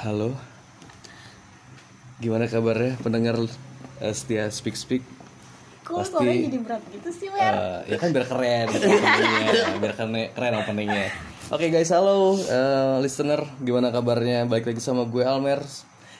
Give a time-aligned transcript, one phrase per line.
[0.00, 0.32] Halo.
[2.16, 3.36] Gimana kabarnya pendengar
[4.00, 5.04] eh, setia Speak Speak?
[5.84, 7.52] Kok Pasti- jadi berat gitu sih, Mer?
[7.52, 8.66] Eh, ya kan biar keren
[9.78, 11.12] biar keren, keren openingnya.
[11.46, 14.48] Oke guys, halo eh, listener, gimana kabarnya?
[14.48, 15.62] Balik lagi sama gue Almer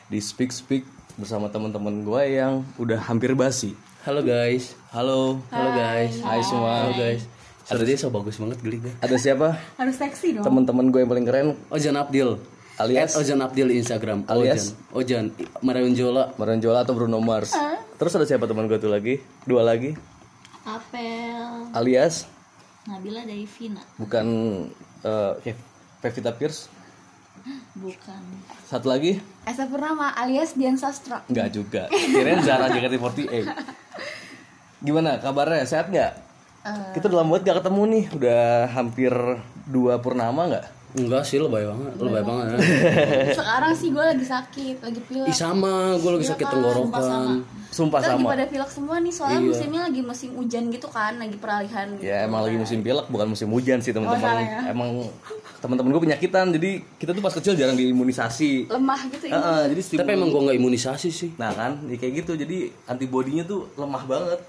[0.07, 0.85] di Speak Speak
[1.17, 3.73] bersama teman-teman gue yang udah hampir basi.
[4.07, 4.77] Halo guys.
[4.95, 6.14] Halo, Halo guys.
[6.23, 6.87] hai semua.
[6.87, 7.23] Halo guys.
[7.67, 8.95] Suara dia so bagus banget geli gue.
[9.03, 9.59] Ada siapa?
[9.75, 10.46] Harus seksi dong.
[10.46, 12.38] Teman-teman gue yang paling keren Ojan Abdil.
[12.77, 13.12] Alias?
[13.12, 14.23] At Ojan Abdil di Instagram.
[14.27, 14.70] Alias?
[14.93, 15.34] Ojan.
[15.34, 15.59] Ojan.
[15.61, 16.30] Marionjola.
[16.37, 17.51] Maranjola atau Bruno Mars.
[17.97, 19.19] Terus ada siapa teman gue tuh lagi?
[19.43, 19.98] Dua lagi.
[20.62, 22.27] Apel Alias
[22.87, 24.27] Nabila dari Vina bukan
[25.01, 25.66] eh, Kev-
[25.98, 26.66] Pevita Pierce.
[27.73, 28.19] bukan
[28.66, 29.23] Satu lagi?
[29.43, 31.23] Esa Purnama alias Dian Sastra.
[31.27, 31.83] Enggak juga.
[31.87, 33.46] Kirain Zara JKT48.
[34.87, 35.62] Gimana kabarnya?
[35.62, 36.26] Sehat nggak?
[36.95, 38.05] Kita udah lama banget gak ketemu nih.
[38.15, 39.12] Udah hampir
[39.66, 40.66] dua purnama nggak?
[40.97, 41.93] Enggak sih lebay banget.
[42.01, 42.57] Lebay banget ya.
[43.45, 45.29] Sekarang sih gue lagi sakit, lagi pilek.
[45.29, 47.45] Ih sama, gue lagi sakit tenggorokan.
[47.68, 48.32] Sumpah Kita lagi sama.
[48.32, 52.09] pada pilek semua nih, soalnya musimnya lagi musim hujan gitu kan, lagi peralihan gitu.
[52.09, 54.16] Ya emang lagi musim pilek bukan musim hujan sih teman-teman.
[54.16, 54.60] Oh, salah ya.
[54.73, 54.90] Emang
[55.60, 58.73] teman-teman gue penyakitan jadi kita tuh pas kecil jarang diimunisasi.
[58.73, 59.37] Lemah gitu ini.
[59.37, 61.30] Heeh, jadi Tapi emang gue nggak imunisasi sih.
[61.37, 62.33] Nah kan, ya kayak gitu.
[62.40, 64.41] Jadi antibodinya tuh lemah banget.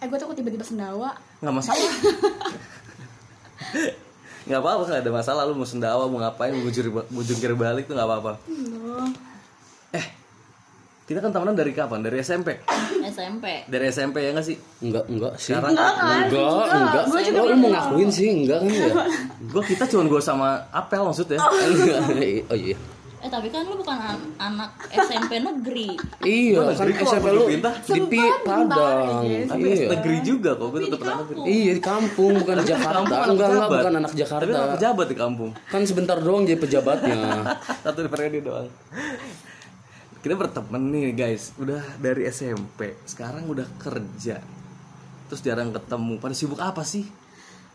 [0.00, 1.16] Eh gue takut tiba-tiba sendawa.
[1.40, 1.92] nggak masalah.
[4.46, 5.42] Nggak apa-apa nggak ada masalah.
[5.42, 6.54] Lu mau sendawa mau ngapain?
[6.54, 8.32] Mau bujur mau jungkir balik tuh nggak apa-apa.
[9.90, 10.06] Eh
[11.06, 12.02] kita kan temenan dari kapan?
[12.02, 12.62] Dari SMP
[13.10, 14.54] SMP dari SMP ya nggak sih?
[14.82, 15.50] Enggak, enggak sih.
[15.54, 15.74] sekarang?
[15.74, 17.04] Enggak, enggak.
[17.10, 18.94] Oh, lu mau ngakuin sih, enggak kan ya?
[19.38, 21.38] gue kita cuma gue sama Apel maksudnya.
[21.42, 22.02] Enggak.
[22.50, 22.78] Oh iya.
[23.26, 27.74] Eh tapi kan lu bukan an- anak SMP negeri Iya, kan SMP lu pindah.
[27.82, 29.26] di Padang.
[29.44, 29.86] tapi Iya.
[29.90, 32.94] negeri juga kok gue tetap anak negeri Iya di kampung bukan di Tapi kan Jakarta.
[32.96, 34.46] kampung anak Enggak enggak bukan anak tapi Jakarta.
[34.54, 37.18] anak pejabat di kampung Kan sebentar doang jadi pejabatnya.
[37.82, 38.68] satu periode doang
[40.16, 44.38] kita berteman nih guys udah dari SMP sekarang udah kerja
[45.26, 47.02] terus jarang ketemu pada sibuk apa sih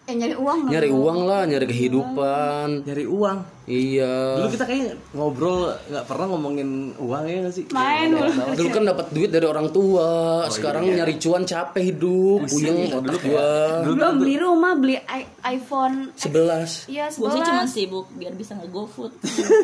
[0.02, 0.72] Eh nyari uang dong.
[0.74, 2.68] nyari uang lah, nyari kehidupan.
[2.84, 4.36] nyari uang Iya.
[4.36, 8.28] dulu kita kayak ngobrol nggak pernah ngomongin uang ya nggak sih Main dulu.
[8.52, 10.10] Dulu kan dapat duit dari orang tua,
[10.50, 13.50] sekarang nyari cuan capek hidup, puyeng dulu otak gua.
[13.86, 16.10] dulu Belum beli rumah, beli i- iPhone.
[16.18, 16.90] 11.
[16.90, 17.70] Iya, gue sih cuma 11.
[17.70, 19.14] sibuk biar bisa nge food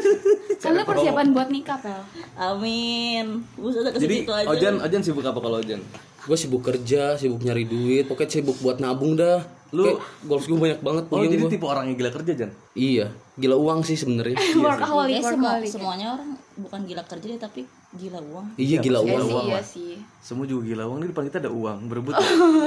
[0.62, 2.02] Kan lu persiapan buat nikah, Pel.
[2.38, 5.82] amin sudah jadi aja Ojan Ojan sibuk apa kalau Ojan
[6.24, 9.57] Gue sibuk kerja, sibuk nyari duit, pokoknya sibuk buat nabung dah.
[9.70, 11.50] Lu- Kayak goals gue banyak banget oh jadi gua.
[11.50, 13.06] tipe orang yang gila kerja Jan Iya,
[13.36, 14.38] gila uang sih sebenarnya.
[14.58, 15.70] Workaholic, Iya, semua, workaholic.
[15.70, 17.62] semuanya orang bukan gila kerja deh, tapi
[17.94, 19.22] gila uang Iya, gila Iya uang.
[19.22, 19.66] sih, uang iya lah.
[19.66, 19.94] sih.
[20.20, 22.14] semua juga gila uang di depan kita ada uang berebut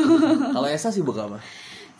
[0.55, 1.41] kalau Esa sibuk apa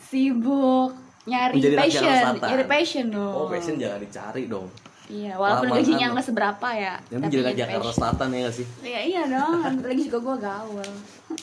[0.01, 0.91] Sibuk
[1.23, 2.03] nyari Menjadi passion,
[2.35, 3.33] nyari passion dong.
[3.35, 4.67] oh passion jangan dicari dong
[5.11, 6.13] Iya, walaupun Lamaran gajinya lo.
[6.13, 6.93] nggak seberapa ya.
[7.05, 7.91] yang tapi jadi nyari Jakarta.
[7.91, 9.59] Selatan ya nggak sih Iya, iya dong.
[9.83, 10.91] Lagi juga gue gaul.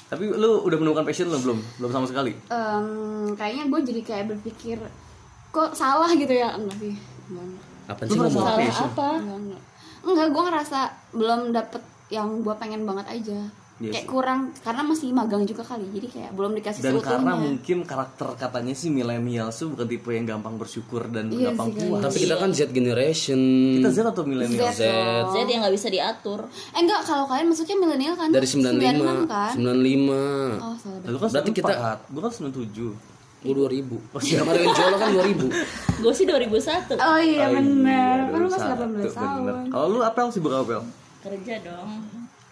[0.05, 2.87] tapi lu udah menemukan passion lu belum belum sama sekali Em,
[3.35, 4.77] kayaknya gue jadi kayak berpikir
[5.51, 6.95] kok salah gitu ya enggak sih.
[7.87, 8.33] Apa sih ngomong?
[8.35, 8.85] salah passion.
[8.87, 9.63] apa enggak enggak,
[10.03, 10.79] enggak gue ngerasa
[11.13, 13.39] belum dapet yang gue pengen banget aja
[13.79, 14.11] Iya kayak sih.
[14.11, 18.29] kurang karena masih magang juga kali jadi kayak belum dikasih dan seutuhnya karena mungkin karakter
[18.35, 22.19] katanya sih milenial tuh bukan tipe yang gampang bersyukur dan Iya gampang sih, puas Tapi
[22.19, 23.41] kita kan Z generation.
[23.77, 24.83] kita Z atau milenial Z
[25.25, 25.37] Z.
[25.45, 29.53] yang nggak bisa diatur eh enggak kalau kalian masuknya milenial kan Dari 95, 96 kan
[29.55, 30.59] 95.
[30.59, 32.91] oh salah Lalu kan Berarti kita- 94, gua kan 97
[33.39, 33.95] Gue 2000.
[34.11, 35.47] Oh, siapa Mario Jola kan 2000.
[36.03, 39.07] gue sih 2001 oh iya Oh benar iya, kan lu masih 21, 18 bener.
[39.15, 40.83] tahun Kalau lu apel sibuk apa apel?
[41.21, 41.91] kerja dong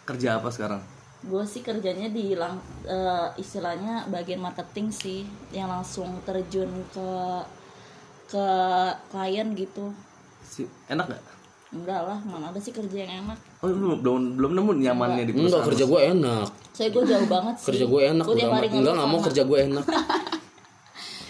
[0.05, 0.79] Kerja apa sekarang?
[1.27, 5.21] Gue sih kerjanya di lang eh, istilahnya bagian marketing sih
[5.51, 7.09] yang langsung terjun ke
[8.27, 8.47] ke
[9.09, 9.91] klien gitu
[10.41, 11.23] Si, enak gak?
[11.69, 15.33] enggak lah mana ada sih kerja yang enak Oh lu belum belum nemu nyamannya di
[15.35, 15.67] Enggak perusahaan.
[15.67, 16.47] kerja gue enak.
[16.71, 18.25] saya gue jauh banget sih Kerja gue enak.
[18.25, 18.63] gue amat.
[18.71, 19.85] Enggak nggak mau kerja gue enak.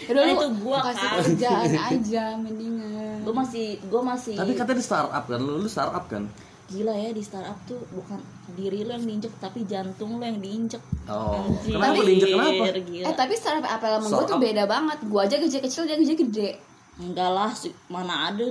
[0.06, 1.18] Udah Nah, itu gua kasih kan.
[1.18, 6.04] kerjaan aja mendingan gue masih gue masih Tapi katanya di startup kan, lu, lu startup
[6.06, 6.22] kan?
[6.66, 8.18] Gila ya di startup tuh bukan
[8.52, 12.64] diri lo yang diinjek tapi jantung lo yang diinjek Oh, Anjir, kenapa diinjek kenapa?
[12.80, 13.04] gila.
[13.04, 16.14] eh tapi startup apel sama gue tuh beda banget gue aja gaji kecil dia gaji
[16.16, 16.50] gede
[16.98, 17.50] enggak lah
[17.86, 18.46] mana ada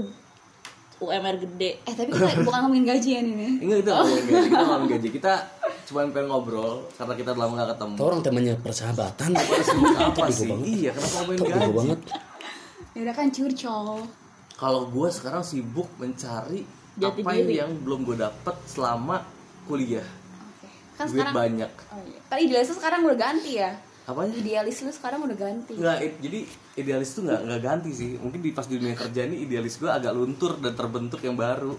[0.96, 4.58] UMR gede eh tapi kita bukan ngomongin gaji ya ini Enggak itu ngomongin gaji, kita
[4.64, 5.08] ngomongin gaji.
[5.12, 5.34] Kita
[5.86, 7.96] cuma pengen ngobrol karena kita udah lama gak ketemu.
[8.00, 9.30] Orang temanya persahabatan.
[9.36, 10.50] apa sih?
[10.50, 11.70] Iya, kenapa ngomongin gaji?
[11.76, 12.00] banget.
[12.90, 14.08] ya udah kan curcol
[14.56, 16.64] Kalau gue sekarang sibuk mencari
[16.96, 17.60] Jati apa diri.
[17.60, 19.22] yang belum gue dapet selama
[19.68, 20.06] kuliah.
[20.06, 20.68] Oke.
[20.96, 21.72] kan Duit sekarang banyak.
[21.92, 22.20] oh, iya.
[22.32, 23.72] kan idealisnya sekarang udah ganti ya
[24.06, 24.34] Apanya?
[24.38, 26.40] idealis lu sekarang udah ganti Nggak, jadi
[26.78, 28.12] idealis tuh nggak nggak ganti sih.
[28.22, 31.74] Mungkin di pas di dunia kerja ini idealis gue agak luntur dan terbentuk yang baru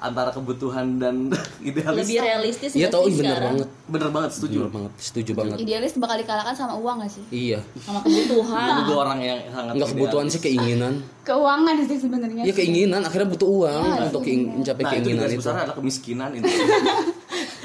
[0.00, 1.28] antara kebutuhan dan
[1.62, 2.02] idealis.
[2.02, 3.52] lebih realistis Iya nggak tau bener sekarang?
[3.54, 3.68] banget.
[3.86, 4.56] Bener banget setuju.
[4.58, 5.56] Bener banget, setuju banget.
[5.58, 7.60] idealis bakal dikalahkan sama uang gak sih Iya.
[7.78, 10.32] sama kebutuhan Gue juga orang yang sangat Enggak kebutuhan idealis.
[10.32, 10.94] sih keinginan.
[11.20, 15.32] keuangan sih sebenarnya Iya keinginan, akhirnya butuh uang untuk keing- mencapai Nah itu keinginan garis
[15.32, 15.40] itu.
[15.40, 16.48] besar adalah kemiskinan itu.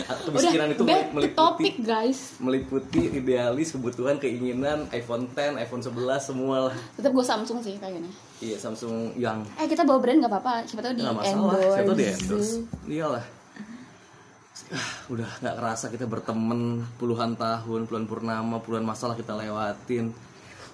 [0.30, 6.22] kemiskinan itu back to meliputi topic guys meliputi idealis, kebutuhan, keinginan, iPhone 10, iPhone 11
[6.22, 6.76] semua lah.
[6.98, 8.12] tetap gue Samsung sih kayaknya
[8.44, 11.88] Iya Samsung yang eh kita bawa brand gak apa-apa siapa tahu di nggak masalah, siapa
[11.88, 12.24] tuh di endorse.
[12.28, 12.54] endorse
[12.92, 13.26] Iyalah.
[14.74, 20.12] Ah, udah nggak kerasa kita berteman puluhan tahun, puluhan purnama, puluhan masalah kita lewatin.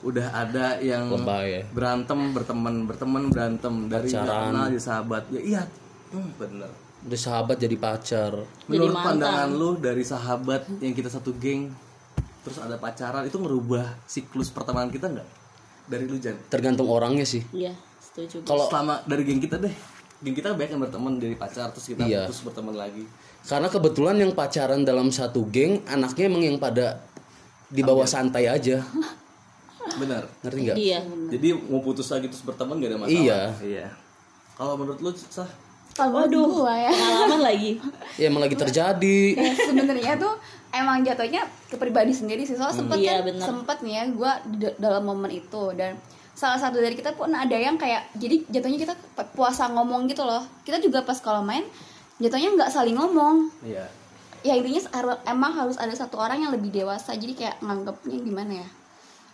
[0.01, 1.61] Udah ada yang Lebay ya.
[1.69, 5.23] berantem, berteman, berteman, berantem dari nggak kenal jadi sahabat.
[5.29, 5.61] Ya iya,
[6.13, 6.71] hmm, bener.
[7.01, 8.45] Udah sahabat jadi pacar.
[8.65, 9.17] Menurut mantan.
[9.17, 11.73] pandangan lu dari sahabat yang kita satu geng,
[12.41, 15.27] terus ada pacaran itu ngerubah siklus pertemanan kita nggak?
[15.87, 16.37] Dari lu Jan?
[16.47, 17.41] Tergantung orangnya sih.
[17.51, 19.73] iya setuju Kalau Selama dari geng kita deh,
[20.19, 22.25] geng kita banyak yang berteman dari pacar terus kita Iya.
[22.25, 23.03] putus berteman lagi.
[23.41, 27.01] karena kebetulan yang pacaran dalam satu geng, anaknya emang yang pada
[27.67, 28.85] di bawah santai aja.
[29.97, 30.29] Benar.
[30.41, 30.77] Ngerti nggak?
[30.77, 33.17] iya Jadi mau putus lagi terus berteman gak ada masalah.
[33.17, 33.41] Iya.
[33.59, 33.87] Iya.
[34.53, 35.49] Kalau menurut lu sah?
[35.93, 37.71] Kalau menurut gue ya pengalaman lagi
[38.19, 39.19] Ya emang lagi terjadi.
[39.33, 40.33] ya sebenarnya tuh
[40.71, 43.45] emang jatuhnya ke pribadi sendiri sih soalnya sempet Iya, kan bener.
[43.45, 44.31] sempet nih ya gue
[44.77, 45.95] dalam momen itu dan
[46.33, 50.21] salah satu dari kita pun ada yang kayak jadi jatuhnya kita pu- puasa ngomong gitu
[50.21, 51.63] loh kita juga pas kalau main
[52.17, 53.85] jatuhnya nggak saling ngomong Iya.
[54.41, 54.81] ya intinya
[55.23, 58.67] emang harus ada satu orang yang lebih dewasa jadi kayak nganggapnya gimana ya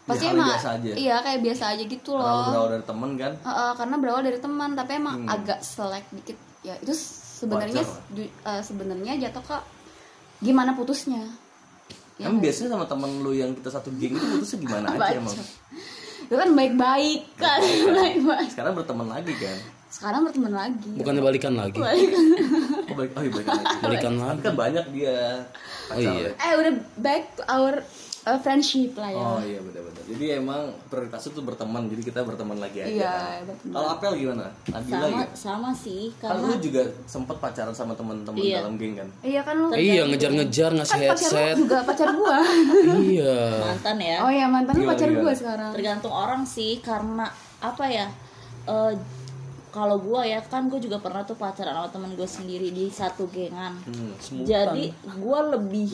[0.03, 0.91] pasti hal emang biasa aja.
[0.95, 3.33] iya kayak biasa aja gitu Karena loh berawal dari temen kan.
[3.37, 5.27] Heeh, karena berawal dari teman tapi emang Hmm.
[5.29, 6.37] agak selek dikit
[6.67, 6.93] ya itu
[7.39, 7.83] sebenarnya
[8.19, 9.57] eh, sebenarnya jatuh ke
[10.43, 11.23] gimana putusnya
[12.17, 15.21] Ya Emang nggak biasanya sama temen lu yang kita satu geng itu putusnya gimana aja
[15.21, 15.37] emang?
[16.27, 17.61] itu kan baik-baik kan
[17.93, 19.57] baik-baik Sekarang berteman lagi kan?
[19.87, 21.79] sekarang berteman lagi Bukannya balikan lagi.
[21.79, 22.09] Baik.
[22.91, 23.75] Oh baik, oh iya balikan lagi.
[23.79, 24.39] Balikan lagi.
[24.43, 25.17] kan banyak dia
[25.87, 26.11] pacarnya.
[26.11, 26.29] iya.
[26.35, 27.73] eh udah back to our
[28.27, 30.03] uh, friendship lah ya Oh iya benar-benar.
[30.05, 31.87] Jadi emang prioritas itu berteman.
[31.87, 32.87] Jadi kita berteman lagi aja.
[32.89, 33.73] Iya, berteman.
[33.73, 34.45] Kalau Apel gimana?
[34.65, 35.31] Nabila sama gitu?
[35.33, 38.57] sama sih Kan karena lu juga sempet pacaran sama teman-teman Iya.
[38.57, 39.09] dalam geng kan?
[39.21, 41.55] iya kan lu Iya ngejar-ngejar ngasih kan pacar lu headset.
[41.57, 42.37] juga pacar gua
[43.11, 43.37] Iya.
[43.65, 45.21] mantan ya oh iya mantan lu Gimana, pacar gimana?
[45.21, 47.25] gua sekarang tergantung orang sih karena
[47.59, 48.07] apa ya
[48.65, 48.93] eh,
[49.69, 53.27] kalau gua ya kan gue juga pernah tuh pacaran sama temen gue sendiri di satu
[53.27, 53.77] gengan
[54.41, 55.91] jadi gua lebih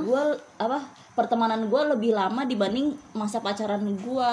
[0.00, 0.22] gua
[0.56, 0.78] apa
[1.12, 4.32] pertemanan gua lebih lama dibanding masa pacaran gua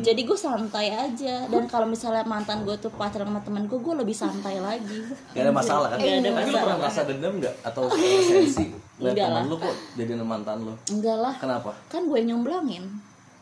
[0.00, 3.94] jadi gue santai aja dan kalau misalnya mantan gue tuh pacaran sama temen gue gue
[3.96, 4.98] lebih santai lagi
[5.32, 5.98] Gak ada masalah kan?
[5.98, 6.62] Gak ada Tapi lu masalah.
[6.62, 7.54] pernah merasa dendam gak?
[7.62, 8.66] Atau sensi?
[9.00, 10.74] Lihat teman lu kok jadi mantan lu?
[10.90, 11.70] enggak lah Kenapa?
[11.88, 12.84] kan gue nyomblangin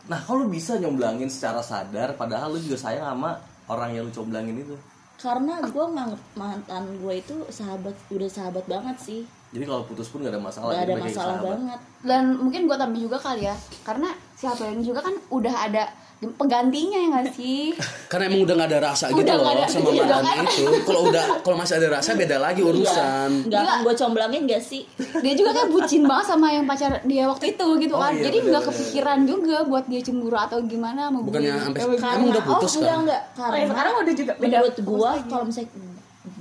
[0.09, 3.37] Nah kalau bisa nyomblangin secara sadar Padahal lu juga sayang sama
[3.67, 4.75] orang yang lu comblangin itu
[5.21, 5.85] karena gue
[6.33, 9.21] mantan gue itu sahabat udah sahabat banget sih
[9.51, 12.23] Jadi kalau putus pun gak ada masalah gak ada jadi baik kayak masalah banget dan
[12.35, 15.83] mungkin gua tambah juga kali ya karena siapa yang juga kan udah ada
[16.21, 17.73] penggantinya ya nggak sih
[18.11, 20.45] Karena emang udah gak ada rasa gitu Udah nggak loh ada- sama iya, mantan kan?
[20.45, 20.63] itu.
[20.83, 23.29] Kalau udah kalau masih ada rasa beda lagi urusan.
[23.43, 24.81] nggak akan gue comblangin gak sih
[25.17, 28.23] dia juga kayak bucin banget sama yang pacar dia waktu itu gitu Oh kan iya,
[28.23, 28.85] jadi nggak bener-bener.
[28.85, 31.25] kepikiran juga buat dia cemburu atau gimana gue.
[31.25, 33.01] Bukannya sampai emang karena udah putus oh, enggak kan?
[33.01, 35.27] enggak Oh, karena ya, sekarang udah juga beda menurut lagi.
[35.27, 35.69] kalau misalnya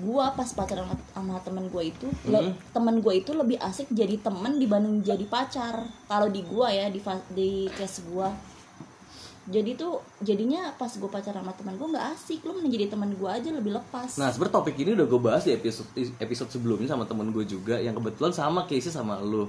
[0.00, 2.33] gua pas pacaran sama, sama temen gua itu Hmm.
[2.33, 5.85] le- temen gua itu lebih asik jadi temen dibanding jadi pacar.
[6.04, 6.99] Kalau di gua ya di
[7.30, 8.33] di case gua.
[9.45, 12.45] Jadi tuh jadinya pas gua pacaran sama temen gua nggak asik.
[12.45, 14.14] Lu mending jadi temen gua aja lebih lepas.
[14.14, 15.88] Nah sebenernya topik ini udah gue bahas di episode
[16.19, 19.49] episode sebelumnya sama temen gue juga Yang kebetulan sama case sama lu.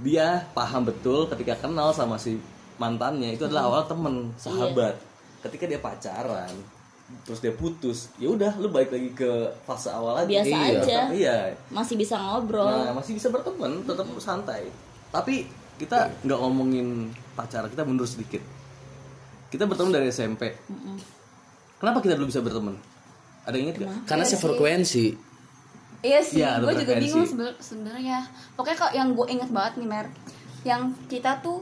[0.00, 2.40] Dia paham betul ketika kenal sama si
[2.76, 3.36] mantannya.
[3.36, 4.96] Itu adalah awal temen, sahabat.
[5.40, 6.48] Ketika dia pacaran
[7.20, 9.28] Terus dia putus ya udah lu balik lagi ke
[9.62, 10.78] fase awal lagi Biasa Iya.
[10.78, 10.98] aja.
[11.10, 11.36] Iya
[11.68, 14.66] masih bisa ngobrol Nah, masih bisa berteman, tetap santai.
[15.08, 18.42] Tapi kita nggak ngomongin pacaran, kita mundur sedikit.
[19.48, 20.54] Kita berteman dari SMP.
[21.76, 22.76] Kenapa kita belum bisa berteman?
[23.40, 23.92] Ada yang inget gak?
[24.06, 25.06] Karena sefrekuensi.
[26.00, 28.24] iya sih Iya, ada gue juga bingung sebe- sebenarnya
[28.54, 30.06] pokoknya kok yang gue inget banget nih mer
[30.62, 31.60] yang kita tuh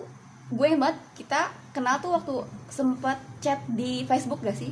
[0.49, 1.41] gue inget banget kita
[1.71, 2.35] kenal tuh waktu
[2.69, 4.71] sempet chat di Facebook gak sih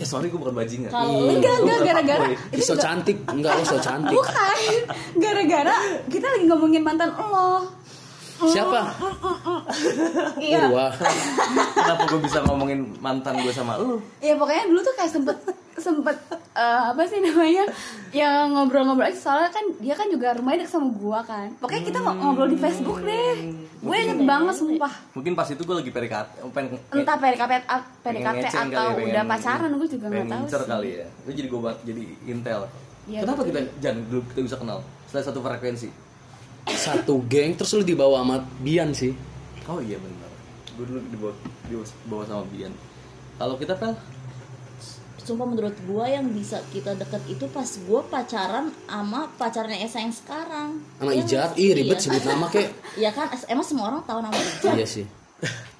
[0.00, 0.88] Ya sorry gue bukan bajingan.
[0.88, 2.26] Kalau Iya, enggak enggak gara-gara.
[2.56, 4.16] Ih, so cantik, enggak lo so cantik.
[4.16, 4.58] bukan
[5.20, 5.76] gara-gara
[6.08, 7.68] kita lagi ngomongin mantan lo
[8.42, 8.80] Siapa?
[10.36, 10.68] Iya.
[10.68, 10.92] Wah.
[11.70, 14.00] Kenapa gue bisa ngomongin mantan gue sama lu?
[14.18, 15.36] Ya pokoknya dulu tuh kayak sempet
[15.72, 16.12] sempet
[16.52, 17.64] eh, apa sih namanya
[18.10, 21.98] yang ngobrol-ngobrol aja soalnya kan dia kan juga rumahnya deket sama gua kan pokoknya kita
[21.98, 23.32] ngo- ngobrol di Facebook deh
[23.80, 28.20] gue inget banget sumpah Mungkin pas itu gue lagi PDKT, pengen entah PDKT a- pengen
[28.20, 31.06] PDKT ngeceng kali atau ya, udah pacaran gue juga nggak tahu sih kali ya.
[31.08, 32.60] Itu jadi gue jadi intel.
[33.08, 34.78] Iya, Kenapa kita jangan dulu kita bisa kenal?
[35.06, 35.88] Setelah satu frekuensi.
[36.66, 39.12] Satu geng terus lu dibawa sama Bian sih.
[39.64, 40.30] Oh iya benar.
[40.74, 41.32] Gue dulu dibawa,
[41.68, 42.72] dibawa sama Bian.
[43.36, 43.96] Kalau kita pel,
[45.20, 50.10] sumpah menurut gua yang bisa kita deket itu pas gua pacaran sama pacarnya Esa yang
[50.10, 51.76] sekarang Sama Iya Ijat, ih sih?
[51.76, 52.04] ribet Iya.
[52.04, 52.68] sebut nama kek.
[53.04, 55.06] ya kan emang semua orang tahu nama Ijat Iya sih.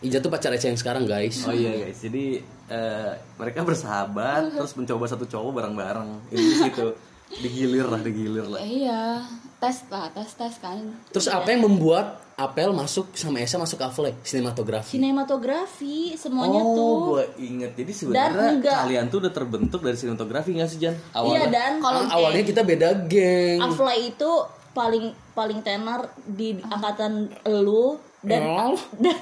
[0.01, 1.45] Ijat tuh pacar Ece yang sekarang guys.
[1.45, 2.01] oh iya guys.
[2.01, 6.09] Jadi eh, mereka bersahabat terus mencoba satu cowok bareng-bareng.
[6.31, 6.97] Ini gitu.
[7.33, 8.59] Digilir lah, digilir lah.
[8.59, 9.23] Eh, iya
[9.57, 14.17] tes lah tes tes kan Terus apa yang membuat Apel masuk sama Esa masuk Afle
[14.23, 14.97] sinematografi?
[14.97, 17.77] sinematografi semuanya tuh Oh, gue inget.
[17.77, 20.97] Jadi sebenarnya kalian tuh udah terbentuk dari sinematografi nggak sih Jan?
[20.97, 21.49] iya Awalnya.
[21.49, 23.61] dan Ah, awalnya kita beda geng.
[23.61, 24.31] Afla itu
[24.73, 27.29] paling paling tenar di angkatan
[27.61, 28.77] lu dan Oh.
[29.05, 29.21] dan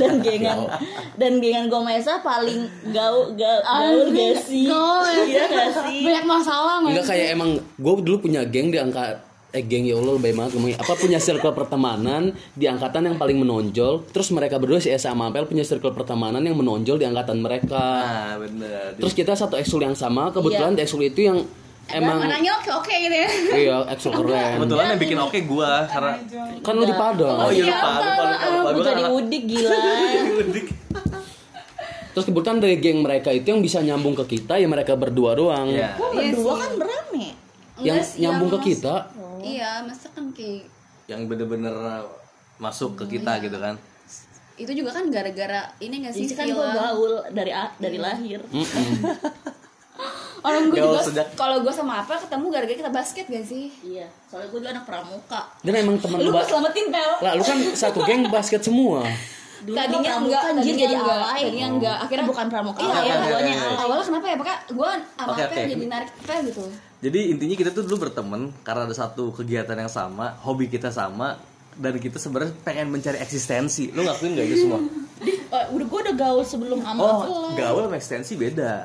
[0.00, 0.58] dan gengan
[1.20, 2.64] dan gengan Gomesa paling
[2.96, 4.64] gaul gaul, gaul gak sih?
[5.28, 6.00] iya gak sih?
[6.00, 9.96] Banyak masalah nggak Enggak kayak emang gue dulu punya geng di angka eh geng ya
[9.96, 14.60] Allah lebih banget ngomongin apa punya circle pertemanan di angkatan yang paling menonjol terus mereka
[14.60, 17.80] berdua si Esa sama Apel punya circle pertemanan yang menonjol di angkatan mereka.
[17.80, 18.92] Nah, bener.
[19.00, 21.40] terus kita satu ekskul yang sama kebetulan di ekskul itu yang
[21.90, 23.28] emang anaknya oke oke gitu ya.
[23.50, 24.56] Iya ekskul keren.
[24.56, 26.12] Kebetulan yang bikin oke gue karena
[26.60, 27.36] kan lu di Padang.
[27.38, 28.68] Oh iya lupa, lupa, lupa, lupa.
[28.68, 29.70] Gua kan jadi anak- udik gila.
[30.42, 30.66] Udik.
[32.08, 35.70] terus kebetulan dari geng mereka itu yang bisa nyambung ke kita ya mereka berdua doang.
[35.70, 35.94] Iya.
[35.94, 37.26] Wah, berdua kan berame
[37.78, 38.94] yang nyambung ke kita?
[39.38, 40.66] Iya masa kan kayak
[41.06, 41.72] Yang bener-bener
[42.58, 43.78] masuk ke kita gitu kan.
[44.58, 48.42] itu juga kan gara-gara ini gak sih kan gue gaul dari dari lahir
[50.40, 53.66] orang gue juga sejak- kalau gue sama apa ketemu gara-gara kita basket gak sih?
[53.82, 55.40] Iya soalnya gue dulu anak pramuka.
[55.60, 57.12] Dan emang teman lu ba- selamatin pel.
[57.18, 59.02] Lah lu kan satu geng basket semua.
[59.58, 61.18] Dulu tadinya enggak anjir jadi enggak.
[61.24, 61.96] alay tadinya enggak.
[62.00, 63.26] Akhirnya bukan pramuka iya iya oke.
[63.34, 64.36] alay awalnya kenapa ya?
[64.36, 65.60] Pokoknya gue sama apa oke.
[65.66, 66.62] jadi narik pel gitu.
[66.98, 71.38] Jadi intinya kita tuh dulu berteman karena ada satu kegiatan yang sama, hobi kita sama,
[71.74, 73.90] dan kita sebenarnya pengen mencari eksistensi.
[73.90, 74.78] Lu ngakuin gak itu semua?
[75.48, 78.84] Eh, udah gue udah gaul sebelum sama Oh, gaul sama ekstensi beda.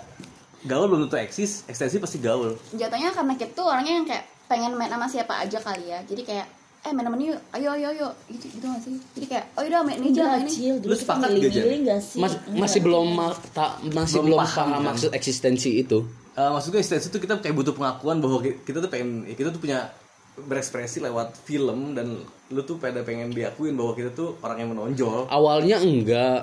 [0.63, 2.55] Gaul belum tentu eksis, ekstensi pasti gaul.
[2.71, 5.99] jatuhnya karena kita tuh orangnya yang kayak pengen main sama siapa aja kali ya.
[6.01, 6.47] Jadi kayak
[6.83, 8.07] eh main sama yuk ayo ayo ayo.
[8.27, 8.95] Gitu gitu gak sih?
[9.13, 12.19] Jadi kayak oh udah main ini aja ini kecil dulu Lu sepakat gak, sih?
[12.19, 14.81] Mas- masih belum ma- ta- masih Belum belum, paham, paham, kan?
[14.89, 15.99] maksud eksistensi itu.
[16.33, 19.47] Eh, maksud gue ekstensi tuh kita kayak butuh pengakuan bahwa ki- kita tuh pengen, kita
[19.49, 19.91] tuh punya
[20.35, 22.17] berekspresi lewat film dan
[22.49, 25.29] lu tuh pada pengen diakuin bahwa kita tuh orang yang menonjol.
[25.29, 26.41] Awalnya enggak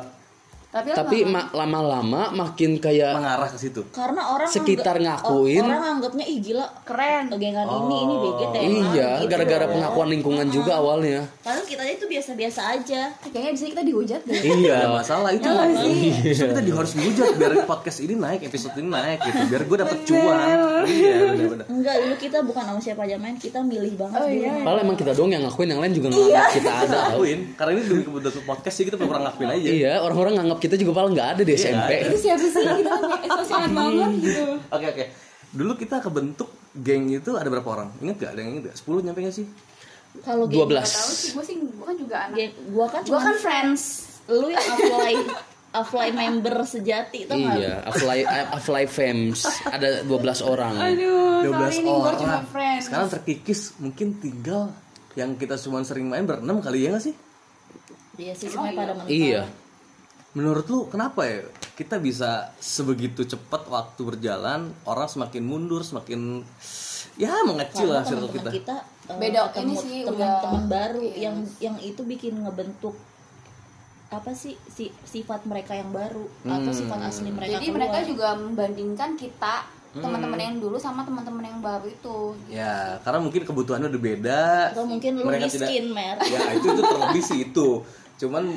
[0.70, 3.82] tapi, tapi ma- lama-lama makin kayak mengarah ke situ.
[3.90, 5.64] Karena orang Sekitar anggap- ngakuin.
[5.64, 11.26] Orang anggapnya ih gila keren gengan ini ini BGT iya gara-gara pengakuan lingkungan juga awalnya
[11.40, 15.48] Padahal kita itu biasa-biasa aja kayaknya di sini kita dihujat deh iya Gak masalah itu.
[16.22, 19.38] Justru kita di harus dihujat biar podcast ini naik, episode ini naik gitu.
[19.48, 20.38] Biar gue dapet cuan.
[20.80, 21.66] Iya, bener-bener.
[21.66, 25.12] Enggak, dulu kita bukan sama siapa aja main Kita milih banget dulu padahal emang kita
[25.12, 26.98] doang yang ngakuin yang lain juga nganggap kita ada.
[27.10, 29.68] Ngakuin, karena ini demi kebutuhan podcast sih kita kurang ngakuin aja.
[29.68, 33.00] iya orang-orang nganggap kita juga paling nggak ada di SMP itu siapa sih kita kan
[33.10, 35.04] kayak so sangat banget gitu Oke oke.
[35.50, 37.90] Dulu kita kebentuk geng itu ada berapa orang?
[37.98, 38.30] Ingat gak?
[38.30, 38.76] Ada yang ingat gak?
[38.78, 39.46] 10 nyampe gak sih?
[40.20, 43.18] Kalau Gak belas tahu sih gue sih gue kan juga anak geng- Gua kan gue
[43.20, 43.82] kan friends
[44.28, 45.14] Lu yang apply
[45.72, 47.54] Apply member sejati nggak?
[47.56, 50.10] iya Afly Afly Fems ada 12
[50.44, 52.18] orang aduh 12 sorry nih gue orang.
[52.20, 54.74] cuma friends Sekarang terkikis mungkin tinggal
[55.12, 57.14] yang kita cuma sering main berenam kali ya gak sih?
[58.16, 59.42] Iya sih semuanya pada mental iya
[60.30, 61.42] Menurut lu kenapa ya
[61.74, 66.46] kita bisa sebegitu cepat waktu berjalan orang semakin mundur semakin
[67.16, 68.50] ya mengecil lah circle kita.
[68.52, 68.76] kita
[69.08, 71.16] eh, Beda, ketemu ini sih teman-teman udah- baru iya.
[71.20, 72.94] yang yang itu bikin ngebentuk
[74.08, 77.76] apa sih si, sifat mereka yang baru atau sifat asli mereka jadi keluar.
[77.80, 79.54] mereka juga membandingkan kita
[79.92, 84.42] teman-teman yang dulu sama teman-teman yang baru itu Ya, karena mungkin kebutuhannya udah beda.
[84.70, 87.68] atau mungkin lu Mereka miskin mer Ya, itu itu terlebih sih itu.
[88.16, 88.54] Cuman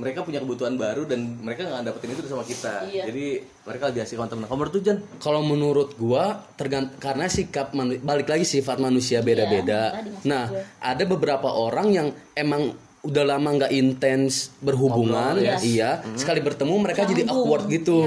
[0.00, 2.88] mereka punya kebutuhan baru dan mereka nggak dapetin itu sama kita.
[2.88, 3.04] Iya.
[3.12, 3.26] Jadi
[3.68, 4.44] mereka lebih asik sama temen.
[4.48, 4.98] Kamu menurut tuh Jan?
[5.20, 6.24] kalau menurut gua
[6.56, 9.92] tergant karena sikap balik lagi sifat manusia beda-beda.
[9.92, 10.62] Iya, tadi maksud nah, gue.
[10.80, 12.72] ada beberapa orang yang emang
[13.02, 16.06] udah lama nggak intens berhubungan, Ngobrol, iya.
[16.14, 18.06] Sekali bertemu mereka jadi awkward gitu.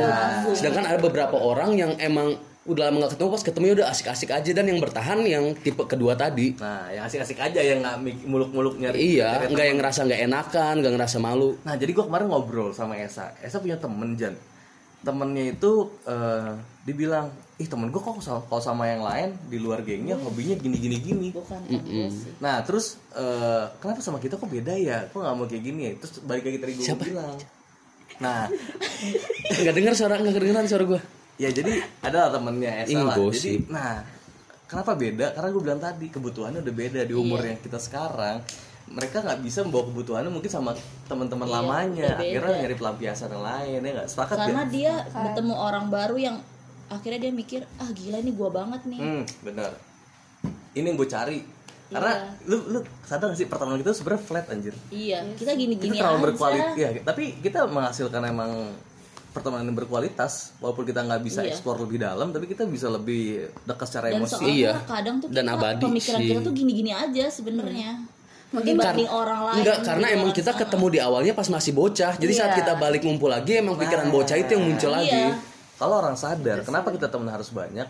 [0.56, 4.50] Sedangkan ada beberapa orang yang emang udah lama gak ketemu pas ketemu udah asik-asik aja
[4.50, 6.58] dan yang bertahan yang tipe kedua tadi.
[6.58, 8.98] Nah, yang asik-asik aja yang nggak muluk-muluk nyari.
[8.98, 11.62] iya nggak yang ngerasa nggak enakan nggak ngerasa malu.
[11.62, 13.38] Nah jadi gua kemarin ngobrol sama Esa.
[13.46, 14.34] Esa punya temen Jan.
[15.06, 16.58] Temennya itu eh,
[16.90, 21.00] dibilang Ih temen gue kok sama, kalau sama yang lain di luar gengnya hobinya gini-gini
[21.00, 22.36] gini bukan kan gue sih.
[22.44, 25.08] Nah terus eh, kenapa sama kita kok beda ya?
[25.08, 25.92] Kok nggak mau kayak gini ya?
[26.02, 27.38] Terus balik lagi tadi gue bilang.
[28.20, 28.52] Nah
[29.62, 31.02] nggak dengar suara nggak kedengeran suara gue
[31.36, 33.16] ya jadi ada lah temennya Esa Ih, lah.
[33.30, 34.04] Jadi nah
[34.66, 35.32] kenapa beda?
[35.32, 37.48] Karena gue bilang tadi kebutuhannya udah beda di umur Iya.
[37.50, 38.40] yang kita sekarang
[38.86, 40.72] mereka nggak bisa membawa kebutuhannya mungkin sama
[41.06, 44.70] teman-teman Iya, lamanya akhirnya nyari pelampiasan yang lain ya nggak sepakat karena ya?
[44.70, 46.38] dia bertemu orang baru yang
[46.88, 49.72] akhirnya dia mikir ah gila ini gua banget nih Hmm, benar.
[50.72, 51.40] Ini yang gue cari.
[51.86, 52.46] Karena Iya.
[52.46, 54.74] lu lu sadar gak sih pertemanan kita sebenarnya flat anjir.
[54.90, 56.74] iya kita gini-gini Kita terlalu berkualitas.
[56.76, 58.52] Ya, tapi kita menghasilkan emang
[59.36, 61.52] pertemanan yang berkualitas walaupun kita nggak bisa Iya.
[61.52, 63.24] explore lebih dalam tapi kita bisa lebih
[63.62, 64.46] dekat secara dan emosi.
[64.48, 64.74] Iya.
[64.88, 66.28] kadang tuh Dan kita, abadi pemikiran sih.
[66.30, 67.92] kita tuh gini-gini aja sebenarnya
[68.48, 70.62] Mungkin dibanding orang lain Enggak, karena emang kita sana.
[70.64, 72.14] ketemu di awalnya pas masih bocah.
[72.16, 72.60] Jadi saat Iya.
[72.64, 74.96] kita balik ngumpul lagi emang pikiran bocah itu yang muncul Iya.
[74.96, 75.24] lagi.
[75.76, 77.84] Kalau orang sadar, kenapa kita temen harus banyak?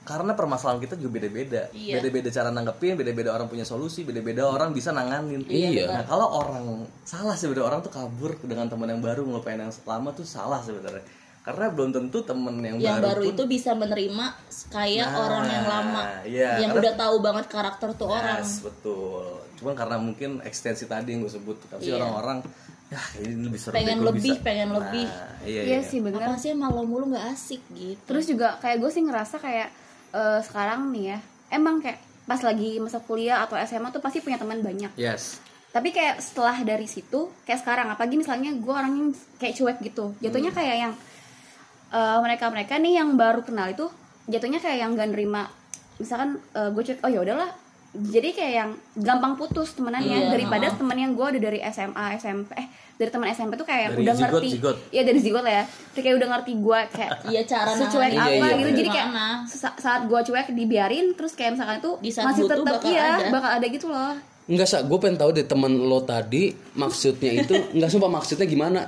[0.00, 1.68] Karena permasalahan kita juga beda-beda.
[1.70, 2.00] Iya.
[2.00, 5.44] Beda-beda cara nanggepin, beda-beda orang punya solusi, beda-beda orang bisa nanganin.
[5.44, 5.86] Iya.
[5.86, 6.64] Nah, kalau orang
[7.04, 11.04] salah sebenarnya orang tuh kabur dengan teman yang baru ngelupain yang lama tuh salah sebenarnya.
[11.40, 14.26] Karena belum tentu temen yang, yang baru pun itu bisa menerima
[14.68, 18.60] kayak Nah, orang yang lama iya, yang karena- udah tahu banget karakter tuh orang Yes,
[18.60, 19.24] betul.
[19.56, 21.96] Cuman karena mungkin ekstensi tadi yang gue sebut, tapi Iya.
[21.96, 22.44] orang-orang
[22.88, 23.72] ya ini lebih seru.
[23.72, 24.44] Pengen deh lebih, bisa.
[24.44, 25.06] pengen Nah, lebih.
[25.42, 25.80] Iya, Iya iya.
[25.80, 29.36] sih bener apa sih malu mulu nggak asik gitu Terus juga kayak gue sih ngerasa
[29.38, 29.68] kayak
[30.14, 31.18] eh, sekarang nih ya
[31.50, 31.98] Emang kayak
[32.30, 34.94] pas lagi masa kuliah atau SMA tuh pasti punya teman banyak.
[34.94, 35.42] Yes.
[35.74, 39.08] Tapi kayak setelah dari situ Kayak sekarang apalagi misalnya gue orang yang
[39.42, 40.14] kayak cuek gitu.
[40.22, 40.92] Jatuhnya kayak yang
[41.90, 43.90] eh, mereka-mereka nih yang baru kenal itu
[44.30, 45.50] Jatuhnya kayak yang gak nerima.
[45.98, 47.50] Misalkan gue cuek, oh ya udahlah.
[47.90, 52.54] Jadi kayak yang gampang putus temenannya Iya, daripada temen yang gue udah dari SMA SMP
[52.54, 54.76] eh dari teman SMP tuh kayak Dari udah zigot, ngerti zigot.
[54.92, 58.20] Iya dari zigot lah ya Terus kayak udah ngerti gue kayak Iya, cara secuek nanganin
[58.20, 58.76] apa Iya, iya, gitu iya.
[58.76, 59.08] jadi kayak
[59.80, 63.24] saat gue cuek dibiarin terus kayak misalkan itu Di saat masih tetap bakal iya ada.
[63.32, 64.12] bakal ada gitu loh
[64.44, 68.80] Enggak, Sa, gue pengen tahu deh temen lo tadi maksudnya itu enggak sumpah maksudnya gimana?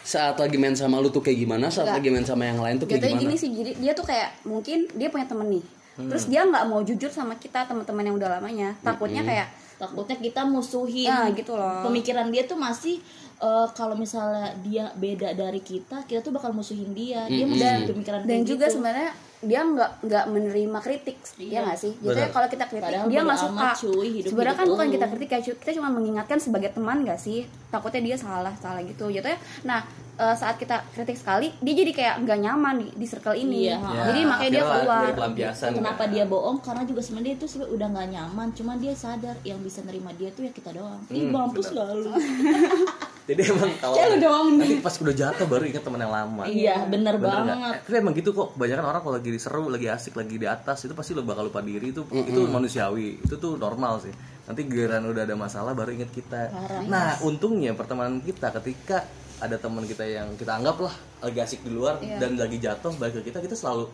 [0.00, 1.68] Saat lagi main sama lu tuh kayak gimana?
[1.68, 1.96] Saat Enggak.
[2.00, 3.30] lagi main sama yang lain tuh kayak jatuhnya gimana?
[3.30, 6.10] gini sih jadi dia tuh kayak mungkin dia punya temen nih Hmm.
[6.10, 9.46] terus dia nggak mau jujur sama kita teman-teman yang udah lamanya takutnya kayak
[9.78, 12.98] takutnya kita musuhin ya gitu loh pemikiran dia tuh masih
[13.44, 17.26] eh, kalau misalnya dia beda dari kita kita tuh bakal musuhin dia.
[17.26, 18.74] Dia dan punya pemikiran dan kayak juga gitu.
[18.74, 19.10] sebenarnya
[19.44, 21.92] dia nggak nggak menerima kritik ya nggak sih?
[21.94, 22.32] Jadi Benar.
[22.32, 23.52] kalau kita kritik Padahal dia nggak suka.
[23.54, 27.18] amat, cuy, hidup sebenarnya kan bukan kita kritik ya kita cuma mengingatkan sebagai teman nggak
[27.18, 27.38] sih?
[27.68, 32.14] Takutnya dia salah salah gitu jatuhnya nah eh, saat kita kritik sekali dia jadi kayak
[32.24, 33.68] nggak nyaman di, di circle ini.
[33.68, 35.04] Iya, Ya, jadi makanya dia keluar.
[35.52, 36.08] kenapa kan.
[36.08, 36.58] dia bohong?
[36.58, 38.48] Karena juga sebenarnya itu sebenarnya udah nggak nyaman.
[38.50, 41.04] Cuman dia sadar yang bisa nerima dia tuh ya kita doang.
[41.10, 41.92] Ih Hmm, mampus benar.
[41.92, 42.16] lalu
[43.24, 43.96] Jadi emang kalau
[44.52, 46.44] nanti pas udah jatuh baru ingat teman yang lama.
[46.44, 48.52] iya bener, Bener banget Eh, Tapi emang gitu kok.
[48.52, 51.60] Kebanyakan orang kalau lagi seru, lagi asik, lagi di atas itu pasti lo bakal lupa
[51.60, 53.24] diri itu itu manusiawi.
[53.24, 54.12] Itu tuh normal sih.
[54.44, 56.52] Nanti giliran udah ada masalah baru inget kita.
[56.84, 61.72] Nah, untungnya pertemanan kita ketika ada teman kita yang kita anggap lah lagi asik di
[61.72, 62.16] luar Iya.
[62.18, 63.88] dan lagi jatuh balik ke kita kita selalu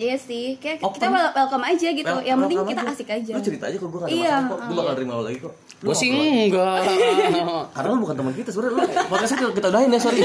[0.00, 0.96] Iya sih, kayak Open.
[0.96, 2.08] kita wel- welcome aja gitu.
[2.10, 2.92] "Wel- yang penting welcome kita aja.
[2.96, 3.30] asik aja.
[3.30, 4.58] Lu cerita aja kok gue gak ada Iya, masalah kok.
[4.64, 5.52] Gue bakal terima lo lagi kok.
[5.52, 6.78] Lu Gue sih enggak.
[7.70, 10.20] Karena lu bukan teman kita sebenarnya lu makanya kita, kita udahin ya sorry.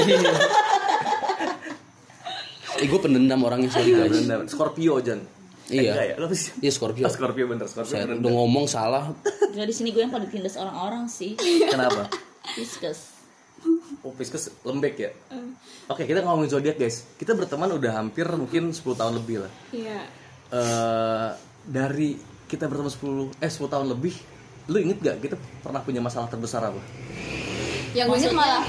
[2.76, 4.12] eh, gue pendendam orangnya sorry Iya, guys.
[4.18, 4.38] bener.
[4.46, 5.20] Scorpio Jan.
[5.66, 5.92] Eh, Iya.
[5.92, 6.14] enggak ya?
[6.62, 7.02] Iya Scorpio.
[7.02, 8.20] Oh, Scorpio bener, Scorpio Saya bener.
[8.22, 9.12] udah ngomong salah.
[9.50, 11.32] Gak di sini gue yang paling tindas orang-orang sih
[11.66, 12.06] Kenapa?
[12.46, 13.15] Pisces Oh,
[14.14, 15.10] Pisces lembek ya?
[15.90, 17.06] Oke, kita ngomongin zodiak guys.
[17.18, 19.52] Kita berteman udah hampir mungkin 10 tahun lebih lah.
[19.74, 20.00] Iya.
[20.54, 21.28] Eh
[21.66, 22.14] dari
[22.46, 24.14] kita berteman 10 eh 10 tahun lebih,
[24.70, 26.78] lu inget gak kita pernah punya masalah terbesar apa?
[27.90, 28.62] Yang gue inget malah,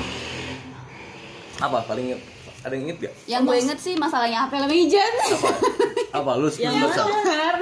[1.61, 1.85] Apa?
[1.85, 2.21] Paling inget,
[2.65, 3.13] ada yang inget gak?
[3.29, 5.13] yang gue inget sih masalahnya apa lebih Jan.
[5.37, 5.49] Apa?
[6.21, 6.31] apa?
[6.41, 7.53] Lu sebelum besar?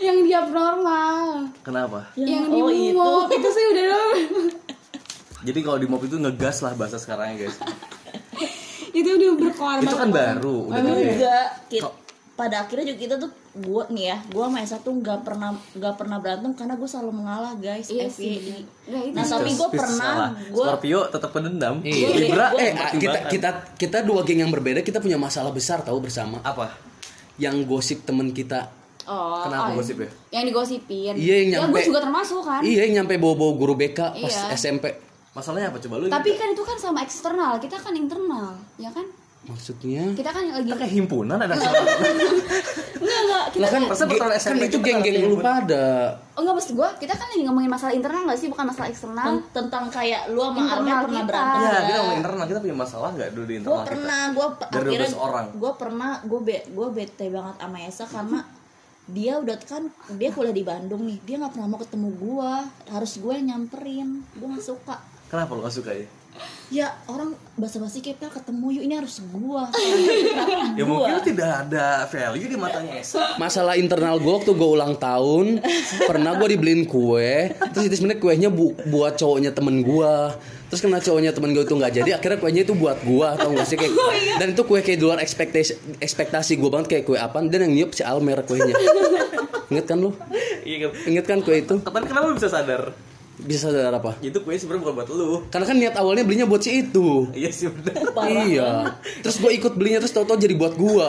[0.00, 1.52] yang dia abnormal.
[1.60, 2.08] Kenapa?
[2.16, 3.84] yang di oh itu itu sih udah
[5.42, 7.56] Jadi kalau di mob itu ngegas lah bahasa sekarangnya guys.
[8.92, 9.82] itu udah berkorban.
[9.82, 11.10] itu kan baru, udah gede.
[11.14, 11.98] enggak Kit-
[12.32, 15.94] pada akhirnya juga kita tuh gue nih ya gue sama Esa tuh nggak pernah nggak
[15.94, 18.16] pernah berantem karena gue selalu mengalah guys Iya FYI.
[18.16, 18.64] sih.
[18.86, 21.74] Nah, itu nah tapi gue pernah gue Scorpio tetap pendendam.
[21.80, 22.06] Iya.
[22.18, 26.00] Libra Gua- Eh, kita kita kita dua geng yang berbeda kita punya masalah besar tahu
[26.00, 26.40] bersama.
[26.40, 26.72] apa?
[27.36, 28.72] Yang gosip temen kita.
[29.04, 30.08] Oh, Kenapa oh, gosip ya?
[30.32, 31.14] Yang digosipin.
[31.14, 31.72] Iya, yang Ya nyampe.
[31.74, 32.62] gue juga termasuk kan.
[32.62, 34.54] Iya, yang nyampe bawa-bawa guru BK pas Iya.
[34.54, 35.09] SMP.
[35.30, 35.78] Masalahnya apa?
[35.78, 36.06] Coba lu?
[36.10, 39.06] Tapi kan itu kan sama eksternal, kita kan internal, ya kan?
[39.40, 40.04] maksudnya?
[40.12, 41.72] Kita kan lagi kayak himpunan ada salah.
[43.00, 46.12] Enggak enggak kita lah kan, Masa pertama kan SMP itu geng-geng lu pada.
[46.36, 48.48] Oh enggak maksud gue kita kan lagi ngomongin masalah internal nggak sih?
[48.52, 49.24] Bukan masalah eksternal.
[49.24, 53.08] Ten- tentang kayak lu sama Armel pernah berantem ya kita ngomongin internal kita punya masalah
[53.16, 53.88] nggak dulu di gue internal kita?
[53.88, 55.46] pernah gue Dari akhirnya 12 orang.
[55.56, 58.40] gue pernah gue be gue bete banget sama Esa karena
[59.10, 59.82] dia udah kan
[60.14, 62.52] dia kuliah di Bandung nih dia nggak pernah mau ketemu gue
[62.92, 64.96] harus gue yang nyamperin gue nggak suka
[65.30, 66.06] kenapa lo gak suka ya?
[66.70, 69.62] Ya orang basa-basi kepel ketemu yuk ini harus gue
[70.78, 72.94] ya mungkin tidak ada value di matanya.
[72.96, 75.58] Esa masalah internal gue waktu gue ulang tahun
[76.06, 80.14] pernah gue dibeliin kue terus itu sebenarnya kuenya bu- buat cowoknya temen gue
[80.70, 83.66] terus karena cowoknya temen gue itu nggak jadi akhirnya kuenya itu buat gue tau gak
[83.66, 83.76] sih?
[83.76, 83.92] Kayak
[84.38, 87.74] dan itu kue kayak di luar ekspektasi ekspektasi gue banget kayak kue apa dan yang
[87.74, 88.78] niup si Almer kuenya.
[89.68, 90.14] Inget kan lu?
[90.62, 91.74] Iya kan inget kan kue itu?
[91.82, 92.94] Tapi kenapa lo bisa sadar
[93.44, 94.16] bisa sadar apa?
[94.20, 95.30] Itu kue sebenarnya bukan buat lu.
[95.48, 97.28] Karena kan niat awalnya belinya buat si itu.
[97.32, 98.12] Iya sih bener.
[98.46, 98.70] Iya.
[99.24, 101.08] Terus gue ikut belinya terus tau-tau jadi buat gue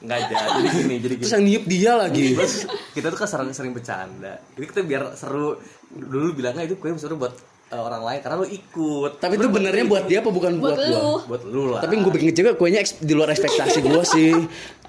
[0.00, 1.24] nggak jadi jadi gini jadi gini.
[1.28, 2.28] Terus yang niup dia lagi.
[2.32, 2.64] Terus
[2.96, 4.40] kita tuh kan sering sering bercanda.
[4.56, 5.60] Jadi kita biar seru.
[5.92, 7.34] Dulu bilangnya itu kue sebenarnya buat
[7.70, 10.90] eh, orang lain karena lo ikut tapi itu benernya buat dia apa bukan buat, buat
[10.90, 14.34] lu buat lu lah Tapi gue bikin kecewa kuenya di luar ekspektasi gue sih.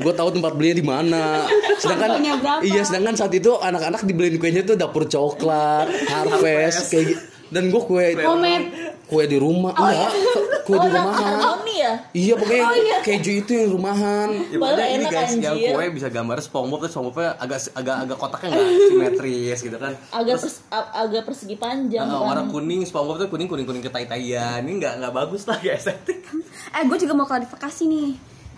[0.02, 1.26] Gue tahu tempat belinya di mana.
[1.78, 2.18] Sedangkan
[2.66, 7.31] iya, sedangkan saat itu anak-anak dibeliin kuenya tuh dapur coklat, harvest kayak gitu.
[7.52, 8.66] Dan gue kue Homemade.
[9.04, 10.08] kue di rumah, enggak,
[10.66, 11.36] kue di rumahan.
[11.68, 12.66] ya Iya pokoknya
[13.02, 14.30] keju itu yang rumahan.
[14.48, 18.18] Ya, pokoknya ini enak, guys, yang kue bisa gambar SpongeBob terus SpongeBobnya agak agak agak
[18.18, 19.94] kotaknya nggak simetris gitu kan.
[20.10, 22.24] agak pers- a- agak persegi panjang kan.
[22.24, 24.62] warna kuning SpongeBob tuh kuning kuning kuning ketai-taian.
[24.62, 26.24] Ini nggak nggak bagus lah ya estetik.
[26.72, 28.10] eh gue juga mau klarifikasi nih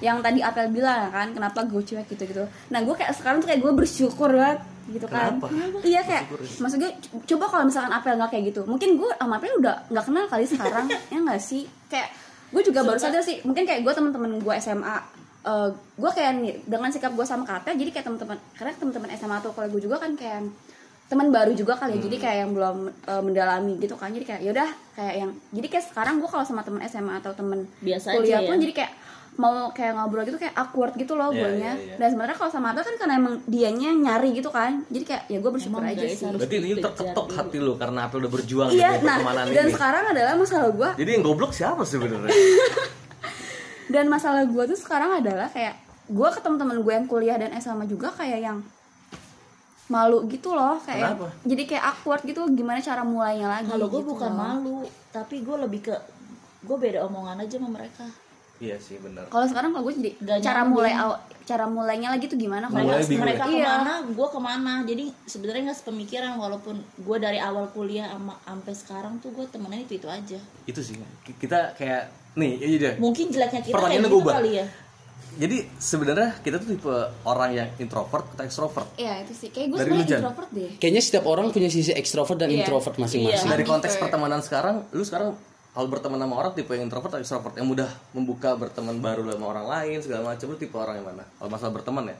[0.02, 3.48] yang tadi Apel bilang kan kenapa gue cuek gitu gitu nah gue kayak sekarang tuh
[3.48, 5.40] kayak gue bersyukur banget gitu kan.
[5.40, 5.80] Kenapa?
[5.82, 6.28] iya kayak
[6.60, 10.06] maksudnya co- coba kalau misalkan Apel nggak kayak gitu mungkin gue sama Apel udah nggak
[10.06, 11.64] kenal kali sekarang ya nggak sih?
[11.88, 12.10] Kayak
[12.54, 14.98] gue juga baru sadar sih mungkin kayak gue teman-teman gue SMA
[15.44, 19.36] eh, gue kayak nih dengan sikap gue sama Kata jadi kayak teman-teman karena teman-teman SMA
[19.40, 20.52] atau kalau gue juga kan kayak
[21.04, 24.42] teman baru juga kali ya jadi kayak yang belum eh, mendalami gitu kan jadi kayak
[24.44, 28.40] yaudah kayak yang jadi kayak sekarang gue kalau sama teman SMA atau teman Biasa kuliah
[28.40, 28.62] aja pun ya?
[28.66, 28.92] jadi kayak
[29.34, 31.96] mau kayak ngobrol gitu kayak awkward gitu loh Iya, guanya iya, iya.
[31.98, 35.38] dan sebenarnya kalau sama Abel kan karena emang dianya nyari gitu kan jadi kayak ya
[35.42, 38.94] gue bersyukur Emang aja sih Berarti ini terketok hati lu karena Apel udah berjuang iya
[38.94, 39.18] di nah
[39.50, 39.74] dan ini.
[39.74, 42.30] sekarang adalah masalah gue Jadi yang goblok siapa sebenarnya?
[43.94, 47.86] dan masalah gue tuh sekarang adalah kayak gue ketemu teman gue yang kuliah dan SMA
[47.86, 48.58] juga kayak yang
[49.86, 51.28] malu gitu loh kayak Kenapa?
[51.44, 54.40] jadi kayak awkward gitu gimana cara mulainya lagi kalau gue gitu bukan loh.
[54.40, 54.78] malu
[55.10, 55.96] tapi gue lebih ke
[56.64, 58.08] gue beda omongan aja sama mereka
[58.64, 59.28] iya sih benar.
[59.28, 62.88] kalau sekarang kalau gue jadi cara mulai jadi- aw- cara mulainya lagi tuh gimana kalau
[62.88, 63.52] Mulai mereka bingung mereka ya?
[63.52, 68.40] ke mana gue ke mana jadi sebenarnya nggak sepemikiran walaupun gue dari awal kuliah sama
[68.42, 70.96] sampai sekarang tuh gue temennya itu itu aja Itu sih.
[71.36, 72.94] Kita kayak nih, iya deh.
[72.98, 74.66] mungkin jeleknya kita kayak Pertanyaannya gitu kali ya
[75.34, 78.88] Jadi sebenarnya kita tuh tipe orang yang introvert atau extrovert.
[78.96, 82.38] Iya itu sih kayak gue Dari sebenarnya introvert deh Kayaknya setiap orang punya sisi ekstrovert
[82.38, 82.58] dan Iya.
[82.62, 83.50] introvert masing-masing.
[83.50, 84.00] Dari Gitu konteks ya.
[84.00, 85.34] pertemanan sekarang, lu sekarang
[85.74, 89.46] kalau berteman sama orang tipe yang introvert atau extrovert yang mudah membuka berteman baru sama
[89.50, 91.26] orang lain segala macam lu tipe orang yang mana?
[91.34, 92.18] Kalau masalah berteman ya.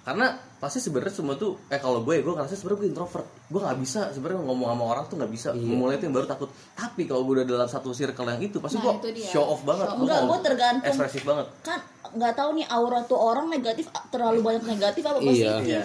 [0.00, 3.26] Karena pasti sebenarnya semua tuh eh kalau gue gue ngerasa sebenarnya gue introvert.
[3.46, 5.48] Gue nggak bisa sebenarnya ngomong sama orang tuh nggak bisa.
[5.52, 6.48] Memulai itu yang baru takut.
[6.72, 9.62] Tapi kalau gue udah dalam satu circle yang itu pasti Nah, gue itu show off
[9.62, 9.86] banget.
[9.86, 10.88] Show Enggak, gue tergantung.
[10.88, 11.46] Ekspresif banget.
[11.62, 11.78] kan
[12.10, 15.30] nggak tahu nih aura tuh orang negatif terlalu banyak negatif apa Iya.
[15.30, 15.84] positif Iya.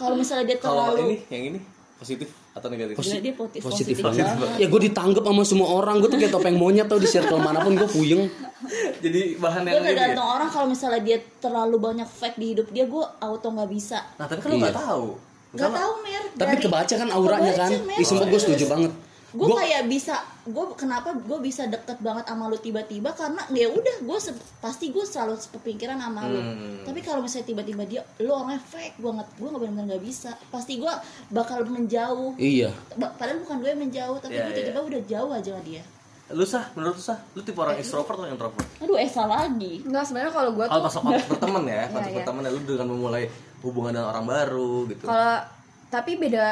[0.00, 1.60] kalau misalnya dia Kalau terlalu ini yang ini
[2.00, 2.94] positif atau negatif?
[2.96, 4.24] Gila, dia positif, Positif positif, banget.
[4.24, 4.56] banget.
[4.56, 7.60] Ya gue ditanggap sama semua orang, gue tuh kayak topeng monyet tau di circle mana
[7.60, 8.24] pun gue puyeng.
[9.04, 9.92] Jadi bahan gue yang ini ya.
[9.92, 14.00] tergantung orang kalau misalnya dia terlalu banyak fake di hidup dia gue auto nggak bisa
[14.16, 15.06] Nah tapi kan lu nggak tahu.
[15.12, 17.70] nggak Misalnya- tahu mer Tapi kebaca kan auranya kan.
[17.70, 17.96] Kebaca.
[17.96, 18.92] Ih, sumpah gue setuju banget.
[19.36, 23.68] Gue Gua- kayak bisa gue kenapa gue bisa deket banget sama lu tiba-tiba karena ya
[23.68, 24.18] udah gue
[24.58, 26.80] pasti gue selalu kepikiran sama lu Hmm.
[26.82, 30.72] tapi kalau misalnya tiba-tiba dia lu orangnya fake banget gue nggak benar-benar nggak bisa pasti
[30.76, 30.92] gue
[31.28, 32.72] bakal menjauh Iya.
[32.94, 35.84] Ba- padahal bukan gue yang menjauh tapi Iya, gue tiba-tiba udah jauh aja sama dia
[36.28, 38.66] Lu sah, menurut lu sah, lu tipe orang extrovert atau introvert?
[38.80, 42.16] aduh Esa lagi Enggak sebenarnya kalau gue Kalau tuh pas konteks berteman ya, konteks iya.
[42.18, 43.24] berteman ya lu dengan memulai
[43.60, 45.04] hubungan dengan orang baru gitu.
[45.04, 45.38] kalau
[45.86, 46.46] tapi beda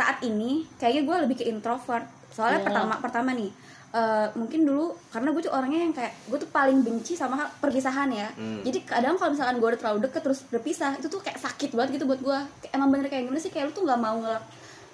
[0.00, 2.66] saat ini kayaknya gue lebih ke introvert soalnya Iya.
[2.66, 3.50] pertama pertama nih
[3.90, 8.08] eh, mungkin dulu karena gue tuh orangnya yang kayak gue tuh paling benci sama perpisahan
[8.08, 8.62] ya Hmm.
[8.62, 11.90] jadi kadang kalau misalkan gue udah terlalu deket terus berpisah itu tuh kayak sakit banget
[11.94, 14.44] gitu buat gue Kayak emang bener kayak gimana sih kayak lu tuh nggak mau nge-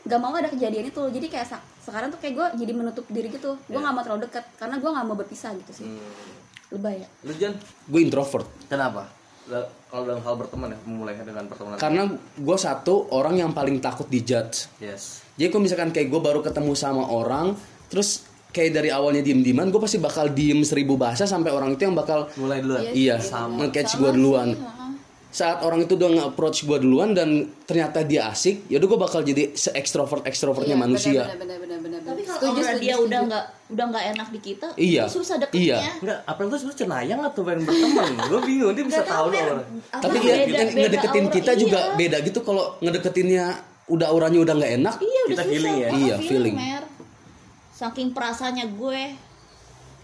[0.02, 3.28] nggak mau ada kejadian itu jadi kayak sak- sekarang tuh kayak gue jadi menutup diri
[3.28, 6.00] gitu gue nggak mau terlalu deket karena gue nggak mau berpisah gitu sih Hmm.
[6.72, 8.48] lebay ya Lu Jan, Gue introvert.
[8.66, 9.06] kenapa?
[9.46, 11.78] Lah, Kalau dalam hal berteman ya, memulai dengan pertemanan.
[11.78, 12.02] Karena
[12.36, 14.66] gue satu orang yang paling takut dijudge.
[14.82, 15.22] yes.
[15.36, 17.54] Jadi kalau misalkan kayak gue baru ketemu sama orang,
[17.86, 21.92] terus kayak dari awalnya diem-dieman gue pasti bakal diem seribu bahasa sampai orang itu yang
[21.92, 24.56] bakal mulai duluan iya nge-catch gue duluan
[25.36, 27.28] saat orang itu udah nge-approach gue duluan dan
[27.62, 31.78] ternyata dia asik yaudah gue bakal jadi se ekstrovert ekstravertnya Iya, manusia bener, bener, bener,
[31.84, 32.00] bener.
[32.00, 33.04] tapi kalau Setuju, dia setuju.
[33.04, 35.04] udah nggak udah nggak enak di kita Iya.
[35.06, 35.78] susah deketnya Iya.
[36.00, 38.10] Enggak, apa itu sebenarnya cenayang atau pengen berteman?
[38.32, 39.58] gue bingung, dia bisa Nggak tahu orang.
[39.92, 41.94] Tapi ya beda ngedeketin aura, kita juga iya.
[41.94, 43.44] beda gitu kalau ngedeketinnya
[43.86, 45.88] udah auranya udah nggak enak iya udah Kita susah feeling ya?
[45.92, 46.56] Iya, feeling.
[46.56, 46.84] Mer.
[47.70, 49.02] saking perasaannya gue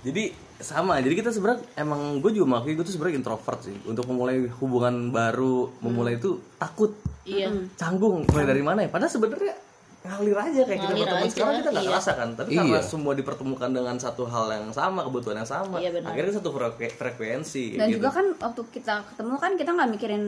[0.03, 0.25] Jadi
[0.62, 3.77] sama, jadi kita sebenarnya emang gue juga mengakui gue tuh sebenarnya introvert sih.
[3.85, 6.94] Untuk memulai hubungan baru, memulai itu takut,
[7.27, 8.25] iya canggung.
[8.31, 8.88] Mulai dari mana ya?
[8.88, 9.55] Padahal sebenarnya
[10.03, 11.90] ngalir aja kayak kita Ngalir berteman aja, sekarang kita nggak iya.
[11.94, 12.81] ngerasa kan tapi karena Iya.
[12.83, 16.11] semua dipertemukan dengan satu hal yang sama kebutuhan yang sama Iya, benar.
[16.11, 18.03] akhirnya satu frekuensi, frekuensi dan gitu.
[18.03, 20.22] juga kan waktu kita ketemu kan kita nggak mikirin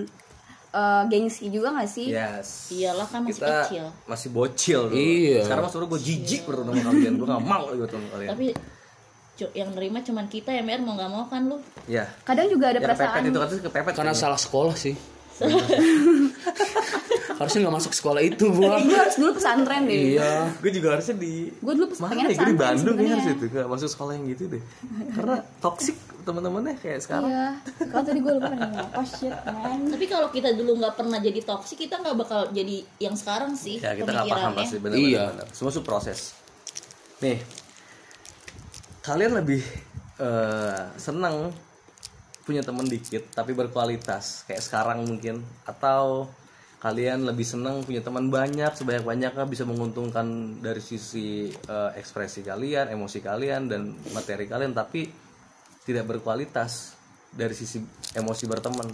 [0.75, 4.95] eh, gengsi juga nggak sih yes iyalah kan masih kita kecil masih bocil dulu.
[4.95, 5.41] Iya.
[5.43, 8.47] sekarang mas gue jijik bertemu sama kalian gue gak mau lagi bertemu sama kalian tapi
[9.51, 11.59] yang nerima cuman kita ya Mer mau nggak mau kan lu.
[11.85, 14.23] Ya kadang juga ada ya kepepet perasaan itu kan kepepet karena kayaknya.
[14.23, 14.95] salah sekolah sih.
[17.35, 20.15] Harusnya nggak masuk sekolah itu gua gue harus dulu pesantren deh.
[20.15, 20.55] Iya.
[20.63, 23.27] Gue juga harusnya di gue dulu pes- mana ya gue di pesantren Bandung ya harus
[23.29, 24.63] itu gak masuk sekolah yang gitu deh.
[25.11, 27.27] Karena toksik teman-temannya kayak sekarang.
[27.27, 27.47] Iya.
[27.91, 28.63] Kalau tadi gue lupa nih
[28.95, 29.79] oh shit man.
[29.91, 33.83] Tapi kalau kita dulu nggak pernah jadi toksik kita nggak bakal jadi yang sekarang sih
[33.83, 35.25] ya kita nggak paham pasti benar Iya.
[35.51, 36.39] semua itu proses.
[37.19, 37.43] Nih
[39.05, 39.61] kalian lebih
[40.17, 41.53] eh, senang
[42.45, 45.45] punya teman dikit tapi berkualitas kayak sekarang mungkin?
[45.69, 46.33] Atau
[46.81, 52.89] kalian lebih senang punya teman banyak sebanyak banyaknya bisa menguntungkan dari sisi eh, ekspresi kalian
[52.89, 55.05] emosi kalian dan materi kalian tapi
[55.85, 56.97] tidak berkualitas
[57.29, 57.85] dari sisi
[58.17, 58.89] emosi berteman?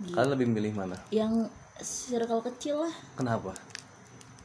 [0.00, 0.96] Kalian lebih milih mana?
[1.12, 1.52] Yang
[1.84, 2.94] circle kecil lah.
[3.20, 3.52] Kenapa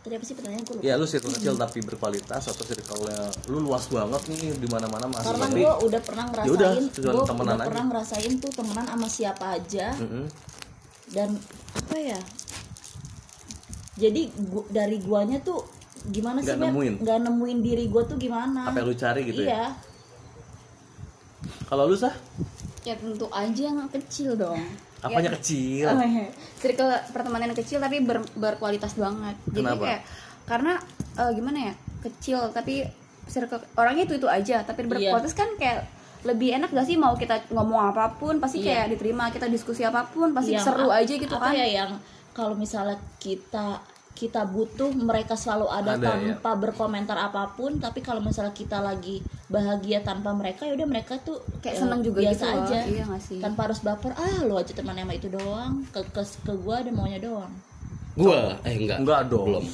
[0.06, 0.86] tadi apa sih pertanyaan gue lupa.
[0.86, 3.18] Ya lu circle kecil tapi berkualitas atau circle-nya
[3.50, 7.24] lu luas banget nih di mana-mana masih karena gue udah pernah Ya ngerasain cuma gue
[7.26, 7.66] temenan udah aja.
[7.66, 9.88] pernah ngerasain tuh temenan sama siapa aja.
[9.98, 10.26] Mm-mm.
[11.06, 11.30] dan
[11.74, 12.20] apa ya?
[13.96, 15.66] Jadi gua, dari guanya tuh
[16.06, 16.70] gimana sih Mer?
[16.70, 16.94] nemuin.
[17.02, 18.70] nggak nemuin diri gue tuh gimana.
[18.70, 19.50] Apa yang lu cari gitu ya?
[19.50, 19.66] Iya.
[21.66, 22.14] Kalau lu sah?
[22.86, 24.62] Ya tentu aja yang kecil dong
[25.06, 25.86] apanya Ya, kecil?
[25.88, 26.26] Oh, iya.
[26.56, 29.36] circle pertemanan yang kecil tapi ber- berkualitas banget.
[29.46, 29.84] Jadi Kenapa?
[29.84, 30.02] kayak
[30.44, 30.74] karena
[31.16, 32.86] eh, gimana ya kecil tapi
[33.26, 34.62] circle orangnya itu itu aja.
[34.62, 35.86] Tapi berkualitas kan kayak
[36.22, 36.96] lebih enak gak sih?
[36.96, 38.84] Mau kita ngomong apa pun pasti Iya.
[38.84, 41.54] kayak diterima kita diskusi apa pun pasti Yang seru aja gitu apa kan.
[41.54, 41.92] ya yang
[42.32, 43.78] kalau misalnya kita
[44.16, 46.40] kita butuh mereka selalu ada, Ada, ya.
[46.40, 47.78] tanpa berkomentar apa pun.
[47.78, 49.20] Tapi kalau misalnya kita lagi
[49.52, 52.80] bahagia tanpa mereka ya udah mereka tuh Kayak seneng juga biasa gitu aja.
[52.88, 53.40] Iya sih?
[53.44, 55.84] tanpa harus baper ah lu aja teman sama itu doang.
[55.92, 57.52] Ke ke, ke gua ada maunya doang.
[58.16, 58.56] Gua?
[58.64, 59.04] Eh enggak.
[59.04, 59.46] Enggak dong.
[59.52, 59.68] Belum.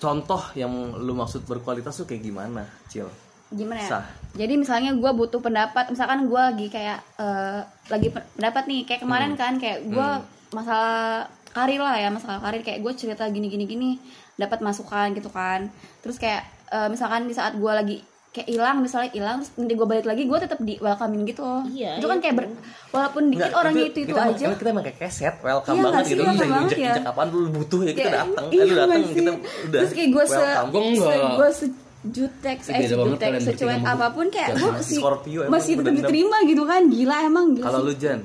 [0.00, 3.10] Contoh yang lu maksud berkualitas tuh kayak gimana cil?
[3.50, 3.90] Gimana ya?
[3.98, 4.06] Sah.
[4.38, 8.80] jadi misalnya gue butuh pendapat misalkan gue lagi kayak eh, lagi pe- pendapat nih.
[8.86, 10.08] Kayak kemarin kan kayak gue
[10.54, 12.60] masalah karir lah ya masalah karir.
[12.60, 13.90] Kayak gue cerita gini gini gini
[14.34, 15.68] dapat masukan gitu kan.
[16.00, 17.98] Terus kayak eh, misalkan di saat gue lagi
[18.30, 21.42] kayak hilang misalnya hilang terus nanti gue balik lagi gue tetap di welcoming gitu.
[21.42, 22.44] Loh Iya, itu kan iya kayak ber,
[22.88, 24.46] walaupun dikit orangnya itu itu, kita, aja.
[24.54, 26.22] kita emang kayak keset welcome Iya banget nggak sih, gitu.
[26.22, 26.86] Welcome bisa banget injek ya.
[26.88, 28.44] injek apaan lu butuh ya kita Kayak, datang.
[28.44, 29.16] eh, iya lu datang nggak sih?
[29.16, 30.70] kita udah terus kayak gue se, welcome.
[30.70, 31.02] Gua enggak.
[31.02, 34.70] se gue sejutek Ih, beda eh kalian secuek apa pun kayak gua.
[34.70, 36.82] gue Si masih masih tetap diterima gitu kan.
[36.86, 38.20] Gila emang gila kalau lu Jan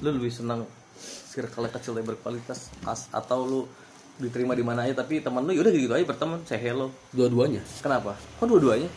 [0.00, 0.64] lu lebih senang
[1.30, 3.60] circle kecil tapi berkualitas as, atau lu
[4.18, 6.90] diterima di mana aja tapi teman lu yaudah gitu aja berteman say hello.
[7.14, 7.62] Dua-duanya.
[7.78, 8.18] Kenapa?
[8.42, 8.90] Kok dua-duanya?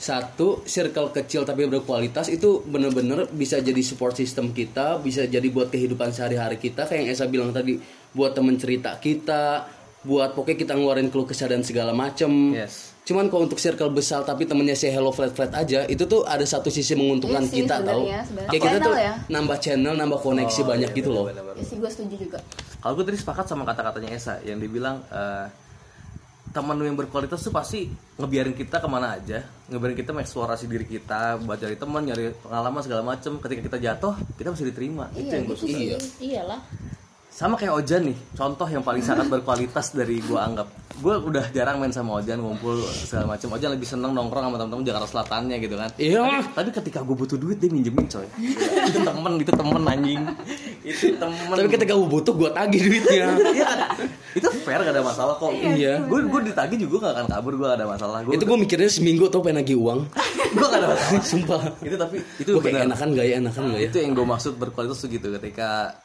[0.00, 5.68] Satu circle kecil tapi berkualitas itu bener-bener bisa jadi support system kita bisa jadi buat
[5.68, 7.76] kehidupan sehari-hari kita kayak yang Esa bilang tadi
[8.16, 9.68] buat temen cerita kita
[10.00, 12.56] buat pokoknya kita ngeluarin keluh kesah dan segala macem.
[12.56, 16.22] Yes cuman kalau untuk circle besar tapi temennya say hello flat flat aja itu tuh
[16.22, 18.18] ada satu sisi menguntungkan Iya sih, kita sebenarnya.
[18.46, 19.12] kayak kita tuh ya.
[19.26, 21.26] nambah channel nambah koneksi banyak gitu loh.
[21.26, 22.38] ya sih gue setuju juga.
[22.78, 25.50] Kalau gue tadi sepakat sama kata-katanya Esa yang dibilang eh,
[26.54, 29.42] teman lu yang berkualitas tuh pasti ngebiarin kita ke mana aja.
[29.66, 33.42] Ngebiarin kita mengeksplorasi diri kita buat cari teman nyari pengalaman segala macem.
[33.42, 35.10] Ketika kita jatuh kita masih diterima.
[35.18, 36.62] Itu yang gue suka iya iyalah
[37.40, 40.68] sama kayak Ojan nih contoh yang paling sangat berkualitas dari gue anggap.
[41.00, 44.84] Gue udah jarang main sama Ojan ngumpul segala macam Ojan lebih seneng nongkrong sama temen-temen
[44.84, 45.88] Jakarta Selatannya gitu kan.
[45.96, 46.44] Iya.
[46.52, 48.28] Tapi ketika gue butuh duit dia minjemin coy.
[48.92, 50.20] Itu temen itu temen anjing.
[50.84, 51.56] Itu temen.
[51.56, 53.26] Tapi ketika gue butuh gue tagih duitnya.
[53.56, 53.66] Iya.
[53.66, 54.06] Kan?
[54.30, 55.50] itu fair gak ada masalah kok.
[55.56, 56.04] Iya.
[56.06, 58.18] gue gue ditagih juga gak akan kabur gue gak ada masalah.
[58.20, 60.00] Gue itu gue mikirnya seminggu tuh pengen nagih uang.
[60.52, 61.24] Gue gak ada masalah.
[61.24, 61.60] Sumpah.
[61.80, 63.88] Itu tapi itu gue kayak enakan gak ya enakan gak ya?
[63.88, 65.32] Itu yang gue maksud berkualitas tuh gitu.
[65.40, 65.96] Ketika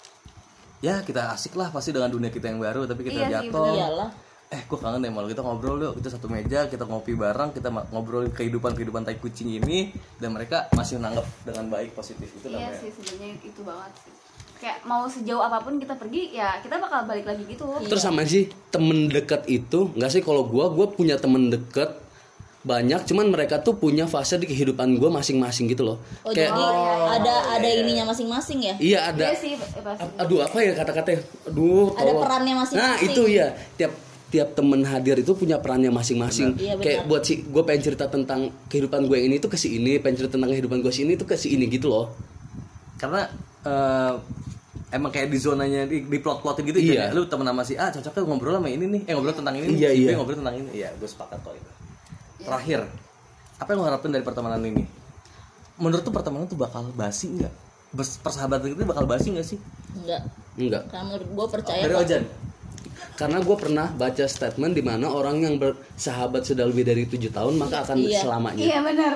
[0.86, 3.74] ya kita asik lah pasti dengan dunia kita yang baru tapi kita Iya sih, jatuh.
[3.74, 4.10] iyalah.
[4.45, 7.74] Eh gue kangen deh malu kita ngobrol yuk kita satu meja kita ngopi bareng kita
[7.89, 9.89] ngobrol kehidupan kehidupan tai kucing ini
[10.21, 12.30] dan mereka masih nanggep dengan baik positif.
[12.30, 12.78] Itu iya namanya.
[12.78, 14.13] sih sebenarnya itu banget sih.
[14.56, 17.65] Kayak mau sejauh apa pun kita pergi ya kita bakal balik lagi gitu.
[17.89, 20.21] Terus sama sih temen deket itu nggak sih?
[20.21, 22.05] Kalau gua gua punya temen deket
[22.65, 25.97] banyak cuman mereka tuh punya fase di kehidupan gua masing-masing gitu loh.
[26.25, 26.63] oh Kayak jadi
[27.13, 28.73] ada ada ininya masing-masing ya?
[28.82, 29.25] Iya ada.
[29.30, 32.23] Iya sih pasti aduh apa ya kata-katanya aduh Ada tolong.
[32.25, 32.82] perannya masing-masing.
[32.82, 33.47] nah itu ya
[33.78, 33.93] tiap
[34.25, 36.58] tiap temen hadir itu punya perannya masing-masing.
[36.58, 40.01] Iya, kayak buat si gue pengen cerita tentang kehidupan gue ini tuh ke si ini
[40.01, 42.17] pengen cerita tentang kehidupan gue si ini tuh ke si ini gitu loh.
[42.97, 43.30] Karena
[43.62, 44.13] eh,
[44.89, 47.08] emang kayak di zonanya di, di plot plotin gitu Iya.
[47.08, 49.01] jadi lu temen sama si A cocoknya ngobrol sama ini nih.
[49.06, 49.78] Eh ngobrol tentang ini nih.
[49.78, 50.15] Iya, si B iya.
[50.17, 50.69] ngobrol tentang ini.
[50.73, 51.71] Iya gue sepakat kok itu
[52.45, 52.79] terakhir
[53.55, 54.84] apa yang lo harapin dari pertemanan ini?
[55.81, 57.53] Menurut tuh pertemanan tuh bakal basi nggak?
[57.95, 59.60] Persahabatan itu bakal basi nggak sih?
[59.95, 60.21] Enggak
[60.55, 61.95] enggak karena menurut gue percaya dari.
[61.95, 62.23] Ojan
[63.15, 67.55] karena gue pernah baca statement di mana orang yang bersahabat sudah lebih dari tujuh tahun
[67.55, 68.21] maka akan Iya.
[68.21, 68.63] selamanya.
[68.63, 69.13] Iya benar.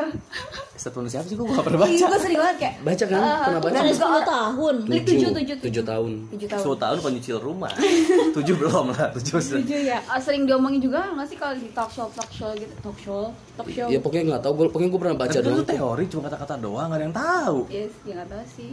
[0.73, 1.35] Statement siapa sih?
[1.35, 3.19] Gue gak pernah iya baca gue sering banget kayak baca kan?
[3.19, 4.75] pernah baca dari 10 tahun.
[4.79, 5.55] Tujuh, tujuh, tujuh.
[5.59, 5.83] tujuh.
[5.83, 6.11] Tahun.
[6.31, 6.63] Tujuh tahun.
[6.63, 7.71] 10 tahun penyicil rumah.
[8.37, 9.99] Tujuh belum lah tujuh tujuh ya.
[10.05, 12.71] Ah, sering diomongin juga nggak sih kalau di talk show talk show gitu?
[12.79, 13.87] Talk show talk show.
[13.89, 14.53] ya pokoknya nggak tahu.
[14.55, 17.03] Gue pokoknya gue pernah baca Tapi kan doang itu teori cuma kata-kata doang gak ada
[17.03, 17.57] yang tahu.
[17.67, 18.71] Yes ya nggak tahu sih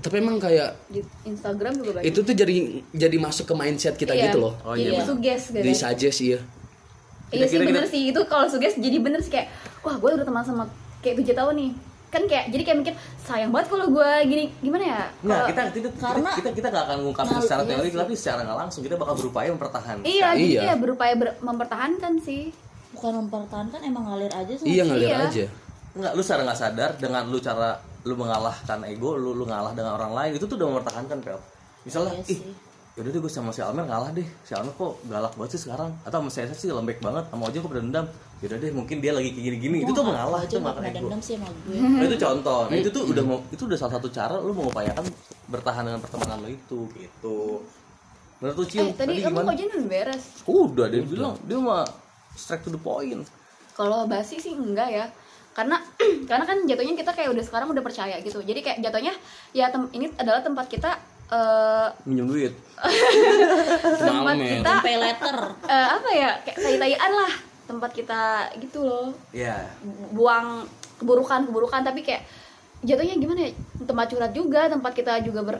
[0.00, 2.06] tapi emang kayak di Instagram juga banyak.
[2.06, 2.56] itu tuh jadi
[2.90, 4.22] jadi masuk ke mindset kita Iya.
[4.26, 4.54] gitu loh.
[4.60, 5.08] Oh, jadi iya, Bang.
[5.10, 5.60] suges gitu.
[5.60, 6.38] Di suggest iya.
[7.30, 8.02] Iya sih bener sih.
[8.08, 9.46] Itu kalau suges jadi bener sih kayak
[9.80, 10.64] wah gue udah teman sama
[10.98, 11.70] kayak tujuh tahun nih.
[12.10, 14.44] Kan kayak jadi kayak mikir sayang banget kalau gue gini.
[14.58, 15.00] Gimana ya?
[15.20, 17.96] Nggak, Kalau- kita kita Karena- kita kita gak akan ngungkapin Nah, secara iya teori sih.
[17.96, 20.02] tapi secara nggak langsung kita bakal berupaya mempertahankan.
[20.02, 20.60] Iya jadi Iya.
[20.64, 22.42] kayak berupaya ber- mempertahankan sih.
[22.90, 25.18] Bukan mempertahankan emang ngalir aja sih iya ngalir Iya.
[25.24, 25.46] aja.
[25.92, 29.94] Enggak, lu secara nggak sadar dengan lu cara lu mengalahkan ego, lu lu ngalah dengan
[29.94, 31.36] orang lain itu tuh udah mempertahankan pel.
[31.82, 32.40] Misalnya, Iya ih,
[32.96, 34.24] yaudah deh gue sama si Almer ngalah deh.
[34.44, 35.92] Si Almer kok galak banget sih sekarang?
[36.04, 38.06] Atau sama saya sih lembek banget, sama Oja kok pada dendam.
[38.40, 39.76] Yaudah deh, mungkin dia lagi kayak gini-gini.
[39.84, 40.98] Itu tuh mengalah, aja itu makan pernah ego.
[41.08, 42.60] dendam sih sama gue Nah, itu contoh.
[42.68, 45.04] Nah, itu tuh udah mau itu udah salah satu cara lu mengupayakan
[45.48, 47.38] bertahan dengan pertemanan lo itu gitu.
[48.40, 49.46] Menurut lu Cil, eh tadi kamu gimana?
[49.46, 51.84] kok jadi udah beres Udah dia bilang, dia mah
[52.32, 53.28] straight to the point.
[53.70, 55.06] kalau basi sih enggak ya
[55.60, 55.76] karena
[56.30, 58.40] karena kan jatuhnya kita kayak udah sekarang udah percaya gitu.
[58.40, 59.12] Jadi kayak jatuhnya
[59.52, 60.90] ya tem- ini adalah tempat kita
[61.30, 62.52] eh Minjem duit.
[64.00, 65.36] tempat kita pay letter.
[65.68, 67.32] eh, apa ya kayak tai-taian lah.
[67.68, 68.22] Tempat kita
[68.58, 69.12] gitu loh.
[69.30, 69.68] Ya.
[70.10, 70.64] buang
[70.98, 72.24] keburukan keburukan tapi kayak
[72.82, 73.50] jatuhnya gimana ya?
[73.84, 75.56] Tempat curhat juga tempat kita juga ber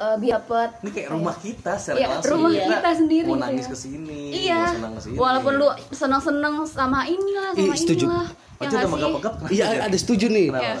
[0.00, 2.32] eh, biapet Ini kayak rumah kita secara Iya, langsung.
[2.34, 3.70] rumah kita sendiri, Mau nangis ya.
[3.70, 5.14] ke sini, iya mau senang ke sini.
[5.14, 8.06] walaupun lu seneng seneng sama inilah sama Ih, setuju.
[8.06, 8.28] inilah
[8.60, 9.80] Oh, ya itu nggak udah megap-megap Iya ya?
[9.88, 10.46] ada setuju nih.
[10.52, 10.64] Kenapa?
[10.66, 10.74] Iya.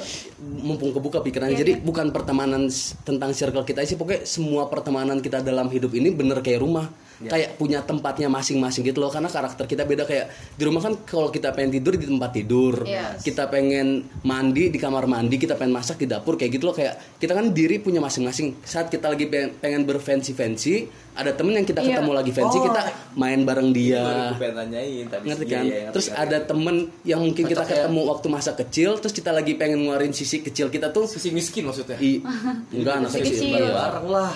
[0.60, 1.56] Mumpung kebuka pikirannya.
[1.56, 2.68] Jadi bukan pertemanan
[3.00, 6.92] tentang circle kita sih, pokoknya semua pertemanan kita dalam hidup ini bener kayak rumah.
[7.20, 7.28] Iya.
[7.28, 9.08] Kayak punya tempatnya masing-masing gitu loh.
[9.08, 12.74] Karena karakter kita beda kayak di rumah kan kalau kita pengen tidur di tempat tidur,
[12.82, 13.20] Yes.
[13.20, 13.86] kita pengen
[14.22, 16.72] mandi di kamar mandi, kita pengen masak di dapur kayak gitu loh.
[16.72, 18.56] Kayak kita kan diri punya masing-masing.
[18.62, 21.94] Saat kita lagi pengen, pengen berfancy-fancy, ada temen yang kita Iya.
[21.94, 22.64] ketemu lagi fancy, Oh.
[22.64, 22.80] kita
[23.14, 26.22] main bareng dia nanyain ngerti Iya, kan iya, ngerti, terus ngerti.
[26.22, 27.76] ada temen yang mungkin kita Cocok ya.
[27.78, 31.66] ketemu waktu masa kecil terus kita lagi pengen ngeluarin sisi kecil kita tuh sisi miskin
[31.66, 31.98] maksudnya.
[31.98, 32.22] i
[32.70, 33.68] enggak anak Sisi kecil kecil.
[33.70, 34.32] Bareng lah.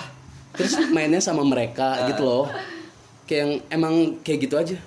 [0.51, 2.45] terus mainnya sama mereka gitu loh
[3.25, 4.77] kayak yang emang kayak gitu aja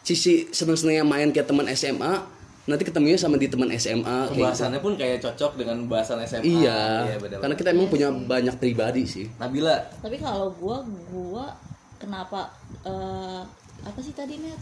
[0.00, 2.22] sisi seneng senengnya main kayak teman SMA
[2.68, 4.78] nanti ketemunya sama di teman SMA kayak gitu.
[4.78, 6.44] Pun kayak cocok dengan bahasan SMA.
[6.46, 6.78] iya
[7.18, 7.40] bener-bener.
[7.42, 11.50] karena kita emang punya banyak pribadi sih Nabila, tapi kalau gua gua
[11.98, 12.52] kenapa
[12.86, 13.42] eh,
[13.82, 14.60] apa sih tadi net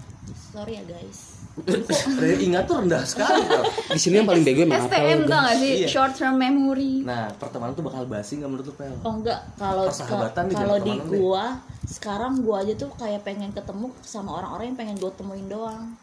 [0.49, 1.43] sorry ya guys
[2.41, 3.63] ingat tuh rendah sekali bro.
[3.89, 5.89] di sini yang paling bego emang apa STM tau gak sih Iya.
[5.89, 8.95] short term memory Nah, pertemanan tuh bakal basi nggak menurut lu Pel?
[8.97, 9.91] oh enggak kalau
[10.49, 10.99] kalau di deh.
[11.13, 15.99] gua sekarang gua aja tuh kayak pengen ketemu sama orang-orang yang pengen gua temuin doang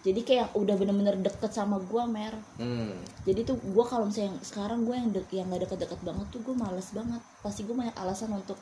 [0.00, 2.96] jadi kayak udah bener-bener deket sama gua mer Hmm.
[3.22, 6.56] jadi tuh gua kalau misalnya sekarang gua yang dek yang gak deket-deket banget tuh gua
[6.58, 8.56] males banget pasti gua banyak alasan untuk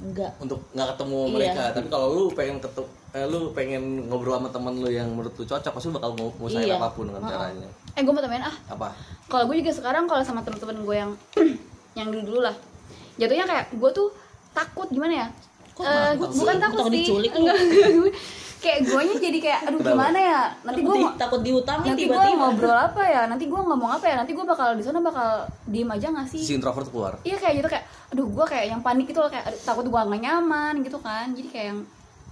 [0.00, 1.30] enggak Untuk nggak ketemu Iya.
[1.30, 5.32] mereka, tapi kalau lu pengen ketemu, eh, lu pengen ngobrol sama temen lu yang menurut
[5.32, 6.76] lu cocok, pasti bakal mau usahain Iya.
[6.76, 7.32] apa pun dengan Ha-ha.
[7.46, 7.68] caranya.
[7.90, 8.88] eh gue mau temenin ah Apa?
[9.26, 11.10] kalau gue juga sekarang kalau sama temen-temen gue yang
[11.98, 12.54] yang dulu dulu lah
[13.16, 14.08] jatuhnya kayak gue tuh
[14.50, 15.28] takut gimana ya
[15.72, 16.38] Kok Eh, takut gu- sih?
[16.38, 17.30] bukan takut Takut sih diculik?
[17.32, 17.56] Enggak,
[18.60, 19.90] kayak guanya jadi kayak aduh Kenapa?
[19.96, 23.60] gimana ya nanti gue takut, di, takut diutangin nanti gue ngobrol apa ya nanti gue
[23.60, 26.88] ngomong apa ya nanti gue bakal di sana bakal diem aja gak sih Si introvert
[26.92, 27.12] keluar.
[27.24, 29.96] iya kayak gitu kayak aduh gue kayak yang panik gitu loh kayak aduh, takut gue
[29.96, 31.80] gak nyaman gitu kan jadi kayak yang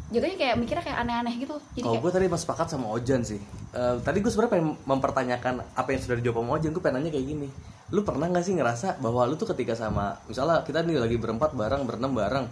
[0.09, 3.20] jatuhnya kayak mikirnya kayak aneh-aneh gitu jadi Kalau kayak gue tadi masih sepakat sama Ojan
[3.29, 3.41] sih.
[3.76, 6.70] Eh, tadi gue sebenarnya pengen mempertanyakan apa yang sudah dijawab sama Ojan.
[6.72, 7.49] Gue pengen nanya kayak gini.
[7.93, 11.53] Lu pernah nggak sih ngerasa bahwa lu tuh ketika sama, misalnya kita nih lagi berempat
[11.53, 12.49] bareng, berenam bareng.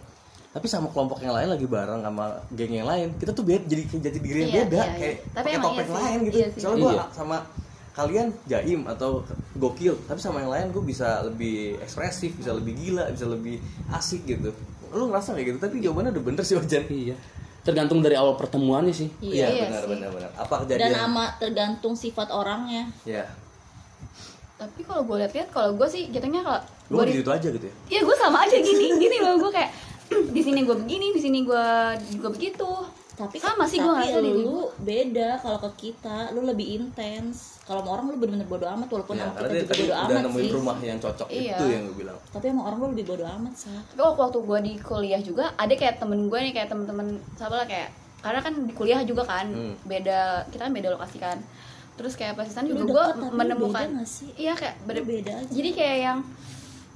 [0.57, 3.83] Tapi sama kelompok yang lain lagi bareng sama geng yang lain kita tuh beda jadi
[3.93, 4.97] jadi diri yang Iya, beda iya, iya.
[4.97, 6.61] kayak Tapi pakai emang topeng iya lain gitu Iya sih.
[6.61, 7.05] soalnya gue Iya.
[7.13, 7.37] sama
[7.93, 9.11] kalian jaim atau
[9.55, 13.57] gokil tapi sama yang lain gue bisa lebih ekspresif bisa lebih gila bisa lebih
[13.91, 14.53] asik gitu
[14.91, 17.17] lu ngerasa kayak gitu tapi jawabannya udah bener sih Ojan Iya.
[17.63, 19.11] Tergantung dari awal pertemuannya sih.
[19.19, 19.91] iya Iya benar sih.
[19.93, 23.29] benar benar apa dan kejadian ama tergantung sifat orangnya ya
[24.57, 27.61] tapi kalau gue lihat-lihat kalau gue sih jatuhnya kalau lu gue di gitu aja gitu
[27.63, 29.69] ya Iya gue sama aja gini gini loh gue kayak
[30.09, 31.67] di sini gue begini di sini gue
[32.13, 32.71] juga begitu.
[33.17, 36.31] Tapi sama sih gue tapi ngerasa diri lu gue beda kalau ke kita.
[36.31, 37.57] Lu lebih intens.
[37.65, 40.45] Kalau sama orang lu bener-bener bodo amat walaupun ya kita juga bodo udah amat nemuin
[40.45, 40.53] sih.
[40.53, 41.57] rumah yang cocok Iya.
[41.57, 42.17] itu yang gue bilang.
[42.29, 45.45] Tapi sama orang lu lebih bodo amat sih tapi waktu waktu gue di kuliah juga
[45.55, 49.23] ada kayak temen gue nih kayak temen-temen siapa lah kayak karena kan di kuliah juga
[49.25, 49.75] kan Hmm.
[49.83, 51.39] beda kita kan beda lokasi kan.
[51.97, 54.29] Terus kayak pas di sana Lu juga gue menemukan beda nggak sih?
[54.37, 55.49] iya kayak beda, beda aja.
[55.51, 56.19] jadi kayak yang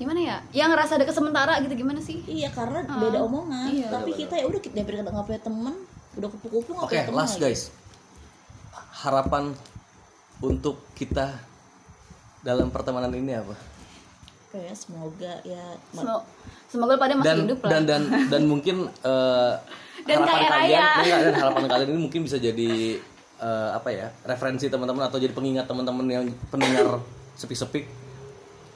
[0.01, 3.87] gimana ya yang ngerasa deket sementara gitu gimana sih iya karena Ah, beda omongan iya.
[3.87, 5.75] tapi kita ya udah kita daripada nggak punya temen
[6.11, 7.45] udah kupu-kupu nggak Oke, punya temen last lagi.
[7.47, 7.63] guys.
[8.99, 9.53] Harapan
[10.39, 11.37] untuk kita
[12.41, 13.53] dalam pertemanan ini apa?
[14.51, 15.63] kayak semoga ya
[15.95, 16.27] Semo-
[16.67, 19.53] semoga pada masih Dan hidup lah dan dan dan mungkin eh,
[20.09, 20.87] Dan harapan kaya kalian, raya.
[20.99, 22.71] enggak, dan harapan kalian ini mungkin bisa jadi
[23.39, 24.11] eh, apa ya?
[24.25, 26.99] referensi teman-teman atau jadi pengingat teman-teman yang pendengar
[27.37, 27.87] sepik-sepik.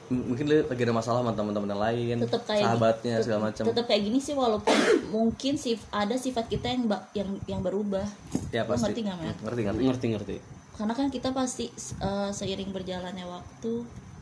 [0.07, 3.63] Mungkin dia lagi ada masalah sama teman-teman yang lain, tetap kayak sahabatnya tet- segala macam.
[3.65, 4.75] tetap kayak gini sih walaupun
[5.09, 8.05] mungkin sif ada sifat kita yang ba- yang yang berubah
[8.49, 8.91] Ya Lu pasti.
[8.91, 9.35] ngerti nggak Mer?
[9.41, 9.81] Ngerti ngerti.
[9.83, 10.35] Ngerti ngerti.
[10.73, 13.73] karena kan kita pasti uh, seiring berjalannya waktu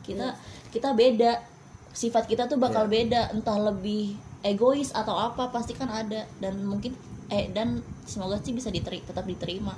[0.02, 0.38] kita Iya.
[0.70, 1.32] kita beda
[1.90, 2.92] sifat kita tuh bakal Iya.
[2.94, 6.94] beda entah lebih egois atau apa pasti kan ada dan mungkin
[7.26, 9.74] eh dan semoga sih bisa diteri tetap diterima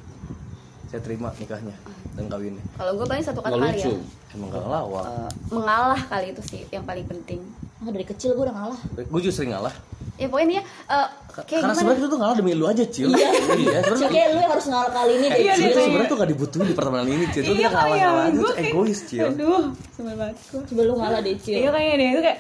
[0.87, 1.75] Saya terima nikahnya
[2.13, 2.63] dan kawinnya.
[2.73, 3.93] kalau gue paling satu kata kali ya lucu.
[4.33, 5.05] Emang gak lawak.
[5.05, 7.41] Eh, mengalah kali itu sih yang paling penting
[7.77, 9.75] ah dari kecil gue udah ngalah Gue justru sering ngalah.
[10.17, 13.09] ya pokoknya dia eh, kayak Karena gimana sebenarnya itu tuh ngalah demi lu aja, Cil.
[13.11, 13.29] Iya.
[13.55, 15.77] iya kayak lu yang harus ngalah kali ini deh Iya, Cil.
[15.77, 17.43] sebenarnya tuh gak dibutuhin di pertemanan ini, Cil.
[17.43, 19.29] Itu Iya, dia ngalah ngalah aja tuh egois, Cil.
[19.29, 22.39] aduh sebel banget gue coba lu ngalah deh Cil iya kayaknya deh itu kayak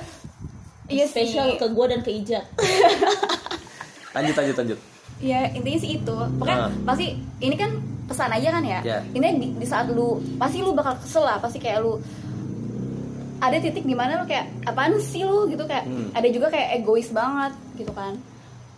[0.89, 2.45] iya spesial ke gue dan ke Ijat
[4.13, 4.79] Lanjut, lanjut, lanjut.
[5.17, 6.71] ya intinya sih itu pokoknya Ah.
[6.85, 7.07] pasti
[7.39, 7.71] ini kan
[8.07, 8.99] pesan aja kan ya Ya.
[9.09, 11.99] ini di, di saat lu pasti lu bakal kesel lah pasti kayak lu
[13.39, 16.09] ada titik di mana lu kayak apaan sih lu gitu kayak Hmm.
[16.11, 18.17] ada juga kayak egois banget gitu kan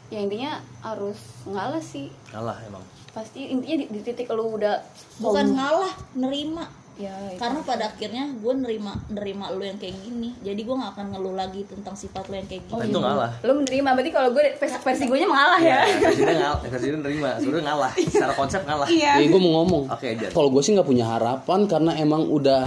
[0.08, 2.82] ya intinya harus ngalah sih Ngalah emang.
[3.10, 4.80] pasti intinya di, di titik lu udah
[5.18, 6.64] bukan ngalah nerima
[6.98, 7.38] ya itu.
[7.38, 11.32] karena pada akhirnya gue nerima nerima lu yang kayak gini jadi gue gak akan ngeluh
[11.32, 13.30] lagi tentang sifat lu yang kayak gini Oh, itu ngalah.
[13.40, 16.98] lu menerima berarti kalau gue versi, versi gue nya mengalah ya Ya, presiden ngalah, presiden
[17.00, 17.90] nerima, sebenarnya ngalah.
[18.10, 18.88] Secara konsep ngalah.
[18.88, 19.86] iya Ya, gue mau ngomong.
[19.88, 20.28] Oke, Jan.
[20.28, 22.66] Kalau gue sih nggak punya harapan karena emang udah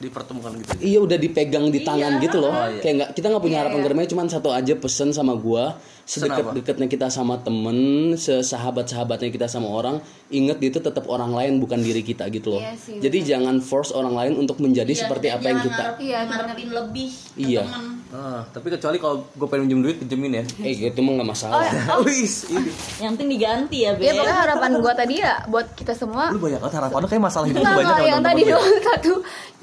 [0.00, 0.70] Dipertemukan gitu.
[0.80, 2.48] iya udah dipegang di tangan gitu loh.
[2.48, 2.80] Oh, iya.
[2.80, 4.08] Kayak nggak kita nggak punya Iya, harapan iya.
[4.08, 5.76] cuman satu aja pesen sama apa?
[6.10, 7.78] sedekat-dekatnya kita sama temen,
[8.18, 12.58] sesahabat-sahabatnya kita sama orang, inget itu tetap orang lain bukan diri kita gitu loh.
[12.58, 15.70] Iya sih, Jadi jangan force orang lain untuk menjadi Iya, seperti apa yang kita.
[15.70, 17.62] ngarep- Iya, ngarepin lebih Iya.
[17.62, 17.84] teman.
[18.10, 20.44] Ah, tapi kecuali kalau gue pengen minjem duit, pinjemin ya.
[20.60, 21.62] Eh itu mah nggak masalah.
[22.02, 22.70] Wis, ini.
[22.98, 26.38] yang penting diganti ya ya Be pokoknya harapan gue tadi ya buat kita semua Lu
[26.38, 29.12] banyak banget harapan lu kayak masalah hidup banyak yang tadi doang satu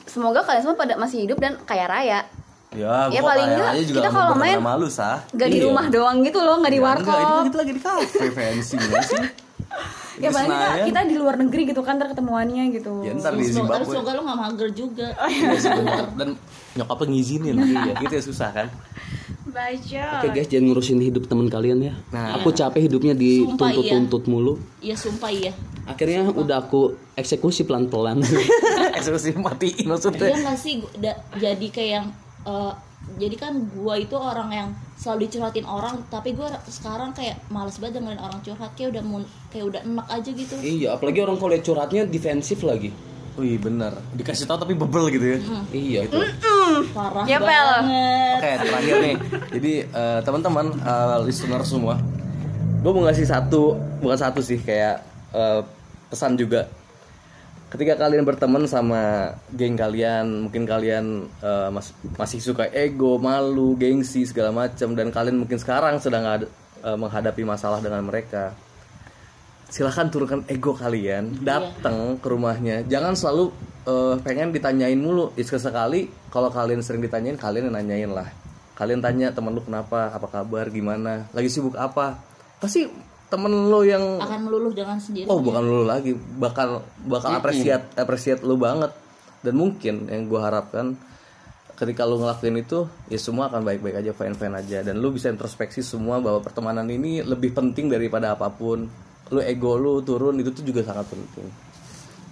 [0.07, 2.19] Semoga kalian semua pada masih hidup dan kaya raya.
[2.69, 5.23] Ya, Ya, paling enggak, juga kita kalau main- sama lu, sah.
[5.31, 5.65] Gak di Iya.
[5.65, 8.75] rumah doang gitu loh, gak di Ya, warkop enggak, itu kita lagi di kafe fancy
[8.75, 9.23] sih.
[10.17, 13.37] Ya Di paling kita, kita di luar negeri gitu kan, ntar ketemuannya gitu Ya ntar
[13.37, 13.85] di tapi Zimbabwe.
[13.85, 16.05] semoga lu gak mager juga Iya sih benar.
[16.17, 16.29] Dan
[16.73, 17.55] nyokapnya ngizinin.
[17.61, 18.67] Iya, gitu ya susah kan.
[19.47, 21.93] Baca Oke guys, jangan ngurusin hidup teman kalian ya.
[22.11, 22.35] Nah.
[22.35, 24.59] aku capek hidupnya dituntut-tuntut mulu.
[24.83, 25.51] Iya sumpah iya
[25.87, 28.19] Akhirnya udah aku eksekusi pelan-pelan.
[28.99, 30.35] Eksekusi matiin maksudnya.
[30.35, 32.05] Iya gak sih da- jadi kayak yang
[32.43, 32.73] eh,
[33.15, 34.69] jadi kan gua itu orang yang
[34.99, 39.29] selalu dicurhatin orang tapi gua sekarang kayak males banget dengerin orang curhat kayak udah mun-
[39.47, 42.91] kayak udah enak aja gitu iya, apalagi orang kalau curhatnya defensif lagi.
[43.37, 43.93] Wih bener.
[44.13, 45.37] Dikasih tahu tapi bebel gitu ya.
[45.69, 46.17] Iya itu.
[46.89, 47.47] parah Ya, Pel.
[47.47, 49.15] banget Oke terakhir nih.
[49.53, 52.01] Jadi eh, teman-teman eh, listener semua,
[52.81, 55.61] gue mau ngasih satu bukan satu sih kayak eh,
[56.09, 56.65] pesan juga.
[57.67, 61.05] Ketika kalian berteman sama geng kalian, mungkin kalian
[61.37, 66.49] eh, mas- masih suka ego, malu, gengsi segala macam, dan kalian mungkin sekarang sedang ada-
[66.81, 68.55] eh, menghadapi masalah dengan mereka.
[69.67, 72.87] Silahkan turunkan ego kalian, datang ke rumahnya.
[72.87, 73.51] Jangan selalu
[73.83, 75.35] eh, pengen ditanyain mulu.
[75.35, 78.31] Sekali kalau kalian sering ditanyain, kalian yang nanyain lah.
[78.79, 82.15] Kalian tanya temen lu kenapa, apa kabar, gimana, lagi sibuk apa.
[82.63, 82.87] Pasti
[83.27, 88.39] temen lu yang akan meluluh dengan sendiri oh bukan lu lagi, bakal bakal apresiat apresiat
[88.47, 88.95] lu banget.
[89.43, 90.95] Dan mungkin yang gue harapkan
[91.77, 95.29] ketika lu ngelakuin itu ya semua akan baik-baik aja fine fine aja dan lu bisa
[95.29, 98.89] introspeksi semua bahwa pertemanan ini lebih penting daripada apa pun
[99.33, 101.47] lu ego lu turun itu tuh juga sangat penting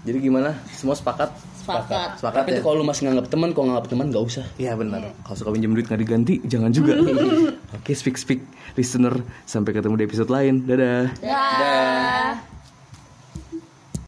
[0.06, 1.34] jadi gimana semua sepakat
[1.66, 4.46] sepakat sepakat Tapi ya kalau lu masih nganggap teman, kalau nganggap teman gak usah.
[4.62, 5.02] Iya benar.
[5.26, 6.94] Kalau suka pinjam duit nggak diganti, jangan juga.
[7.82, 8.46] Oke, speak speak
[8.78, 9.18] listener.
[9.50, 10.62] Sampai ketemu di episode lain.
[10.70, 11.10] Dadah.
[11.26, 12.38] Dah.